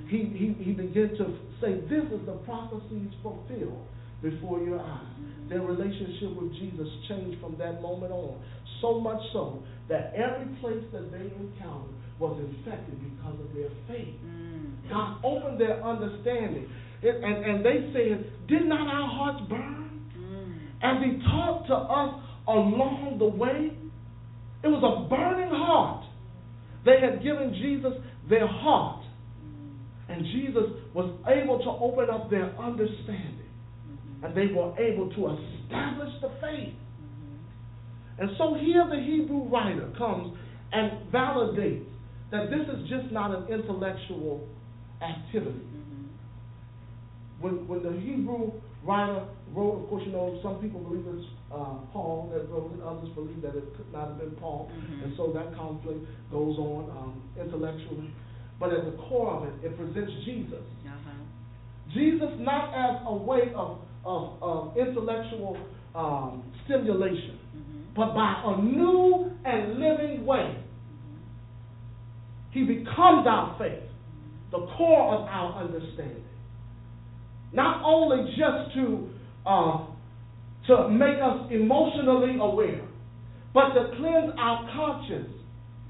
He, 0.08 0.28
he, 0.36 0.64
he 0.64 0.72
began 0.72 1.16
to 1.16 1.38
say, 1.60 1.80
This 1.88 2.04
is 2.12 2.26
the 2.26 2.36
prophecies 2.44 3.08
fulfilled 3.22 3.86
before 4.20 4.60
your 4.60 4.80
eyes. 4.80 5.14
Their 5.48 5.60
relationship 5.60 6.36
with 6.36 6.52
Jesus 6.54 6.88
changed 7.08 7.40
from 7.40 7.56
that 7.58 7.80
moment 7.80 8.12
on. 8.12 8.40
So 8.84 9.00
much 9.00 9.20
so 9.32 9.62
that 9.88 10.12
every 10.14 10.54
place 10.60 10.84
that 10.92 11.10
they 11.10 11.32
encountered 11.40 11.96
was 12.18 12.38
infected 12.38 13.00
because 13.00 13.40
of 13.40 13.54
their 13.54 13.70
faith. 13.88 14.12
Mm. 14.22 14.90
God 14.90 15.24
opened 15.24 15.58
their 15.58 15.82
understanding. 15.82 16.68
It, 17.00 17.16
and, 17.16 17.44
and 17.46 17.64
they 17.64 17.88
said, 17.94 18.46
Did 18.46 18.66
not 18.66 18.86
our 18.86 19.08
hearts 19.08 19.48
burn? 19.48 20.04
Mm. 20.18 20.68
As 20.82 21.02
he 21.02 21.16
talked 21.32 21.68
to 21.68 21.74
us 21.74 22.14
along 22.46 23.16
the 23.18 23.24
way, 23.24 23.72
it 24.62 24.68
was 24.68 24.84
a 24.84 25.08
burning 25.08 25.48
heart. 25.48 26.04
They 26.84 27.00
had 27.00 27.22
given 27.22 27.54
Jesus 27.54 27.94
their 28.28 28.46
heart. 28.46 29.02
And 30.10 30.26
Jesus 30.26 30.68
was 30.92 31.08
able 31.26 31.58
to 31.60 31.70
open 31.70 32.12
up 32.12 32.28
their 32.28 32.54
understanding. 32.60 33.48
And 34.22 34.36
they 34.36 34.52
were 34.54 34.78
able 34.78 35.08
to 35.08 35.38
establish 35.40 36.12
the 36.20 36.28
faith. 36.42 36.74
And 38.18 38.30
so 38.38 38.54
here 38.54 38.86
the 38.88 39.00
Hebrew 39.00 39.48
writer 39.48 39.90
comes 39.98 40.36
and 40.72 41.10
validates 41.12 41.86
that 42.30 42.50
this 42.50 42.66
is 42.68 42.88
just 42.88 43.12
not 43.12 43.34
an 43.34 43.52
intellectual 43.52 44.46
activity. 45.02 45.66
When, 47.40 47.66
when 47.68 47.82
the 47.82 47.92
Hebrew 48.00 48.52
writer 48.84 49.26
wrote, 49.52 49.82
of 49.82 49.88
course, 49.88 50.02
you 50.06 50.12
know, 50.12 50.38
some 50.42 50.56
people 50.62 50.80
believe 50.80 51.04
it's 51.06 51.26
uh, 51.52 51.76
Paul 51.92 52.30
that 52.32 52.48
wrote 52.48 52.72
it, 52.74 52.82
others 52.82 53.08
believe 53.14 53.42
that 53.42 53.56
it 53.56 53.64
could 53.76 53.92
not 53.92 54.08
have 54.08 54.18
been 54.18 54.32
Paul. 54.32 54.70
Mhm. 54.72 55.04
And 55.04 55.12
so 55.16 55.32
that 55.32 55.54
conflict 55.56 56.00
goes 56.30 56.56
on 56.58 56.90
um, 56.90 57.22
intellectually. 57.38 58.10
But 58.58 58.72
at 58.72 58.84
the 58.84 58.92
core 59.08 59.30
of 59.34 59.48
it, 59.48 59.66
it 59.66 59.76
presents 59.76 60.12
Jesus. 60.24 60.62
Uh-huh. 60.86 61.10
Jesus 61.92 62.30
not 62.38 62.72
as 62.72 63.02
a 63.06 63.14
way 63.14 63.52
of, 63.54 63.78
of, 64.04 64.40
of 64.40 64.76
intellectual 64.76 65.56
um, 65.94 66.42
stimulation. 66.64 67.38
But 67.94 68.14
by 68.14 68.42
a 68.44 68.62
new 68.62 69.30
and 69.44 69.78
living 69.78 70.24
way. 70.26 70.56
He 72.52 72.64
becomes 72.64 73.26
our 73.26 73.56
faith, 73.58 73.82
the 74.50 74.58
core 74.76 75.14
of 75.14 75.26
our 75.26 75.62
understanding. 75.64 76.22
Not 77.52 77.82
only 77.84 78.30
just 78.36 78.74
to 78.76 79.08
uh, 79.46 79.86
to 80.66 80.88
make 80.88 81.18
us 81.22 81.50
emotionally 81.50 82.38
aware, 82.40 82.80
but 83.52 83.74
to 83.74 83.94
cleanse 83.96 84.32
our 84.38 84.68
conscience 84.74 85.30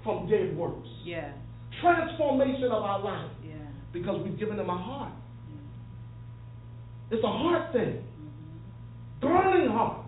from 0.02 0.28
dead 0.28 0.56
works. 0.56 0.88
Yeah. 1.04 1.32
Transformation 1.80 2.64
of 2.72 2.82
our 2.82 3.00
life 3.02 3.30
Yeah. 3.46 3.54
because 3.92 4.20
we've 4.24 4.38
given 4.38 4.58
him 4.58 4.68
a 4.68 4.76
heart. 4.76 5.12
It's 7.10 7.22
a 7.22 7.28
heart 7.28 7.72
thing. 7.72 8.02
Mhm. 8.02 9.20
Burning 9.20 9.70
hearts, 9.70 10.03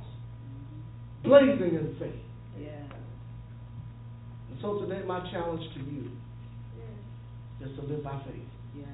blazing 1.25 1.75
in 1.75 1.97
faith. 1.99 2.23
Yeah. 2.59 2.69
And 4.51 4.59
so 4.61 4.81
today, 4.81 5.05
my 5.07 5.21
challenge 5.31 5.63
to 5.75 5.81
you 5.81 6.11
is 7.61 7.77
to 7.77 7.83
live 7.83 8.05
by 8.05 8.21
faith 8.27 8.49
Yeah. 8.77 8.85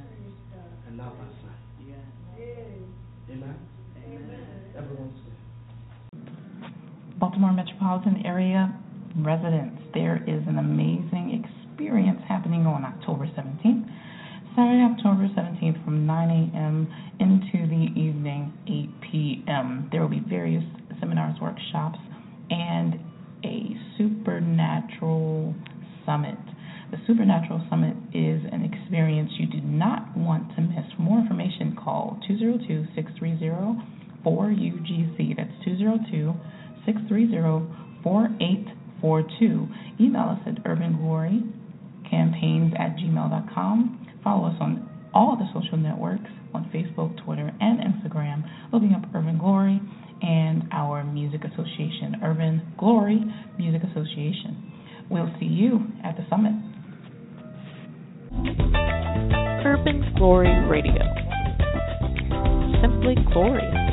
and 0.87 0.97
not 0.97 1.17
by 1.19 1.25
sight. 1.25 1.63
Yeah. 1.87 3.35
Amen? 3.35 3.57
Amen. 3.97 4.47
Everyone 4.77 5.13
say. 5.25 5.33
Baltimore 7.19 7.53
metropolitan 7.53 8.25
area 8.27 8.75
residents, 9.17 9.83
there 9.95 10.23
is 10.27 10.43
an 10.49 10.59
amazing 10.59 11.45
experience 11.45 12.21
happening 12.29 12.67
on 12.67 12.85
October 12.85 13.27
17th. 13.27 13.85
Saturday, 14.57 14.85
October 14.85 15.29
17th 15.37 15.85
from 15.85 16.07
9 16.07 16.31
a.m. 16.55 16.89
into 17.21 17.67
the 17.69 17.89
evening 18.01 18.53
8 18.67 19.01
p.m. 19.11 19.89
There 19.91 20.01
will 20.03 20.09
be 20.09 20.21
various 20.29 20.65
seminars, 21.01 21.37
workshops, 21.41 21.99
and 22.51 23.01
a 23.45 23.77
supernatural 23.99 25.55
summit. 26.07 26.39
The 26.91 26.99
Supernatural 27.07 27.65
Summit 27.71 27.97
is 28.13 28.43
an 28.53 28.69
experience 28.69 29.31
you 29.39 29.47
do 29.47 29.63
not 29.63 30.15
want 30.17 30.55
to 30.57 30.61
miss. 30.61 30.85
For 30.95 31.03
more 31.03 31.21
information, 31.21 31.75
call 31.75 32.21
202 32.29 32.87
630 32.95 33.81
4UGC. 34.25 35.37
That's 35.37 35.51
202 35.65 36.35
630 36.85 37.67
4842. 38.03 39.69
Email 40.05 40.37
us 40.37 40.41
at 40.47 40.63
urbanglorycampaigns 40.65 42.79
at 42.79 42.97
gmail.com. 42.97 44.09
Follow 44.23 44.49
us 44.49 44.57
on 44.61 44.87
all 45.15 45.37
the 45.37 45.49
social 45.59 45.79
networks 45.79 46.31
on 46.53 46.69
Facebook, 46.75 47.17
Twitter, 47.25 47.51
and 47.61 47.81
Instagram, 47.81 48.45
looking 48.73 48.93
up 48.93 49.05
Urban 49.15 49.39
Glory 49.39 49.81
and 50.23 50.69
our 50.73 51.05
music 51.05 51.43
association, 51.45 52.17
Urban 52.23 52.75
Glory 52.79 53.21
Music 53.59 53.83
Association. 53.91 54.73
We'll 55.11 55.33
see 55.39 55.47
you 55.47 55.81
at 56.05 56.17
the 56.17 56.25
summit. 56.31 56.53
Urban 59.65 60.15
Glory 60.17 60.67
Radio. 60.69 61.03
Simply 62.81 63.15
glorious. 63.33 63.92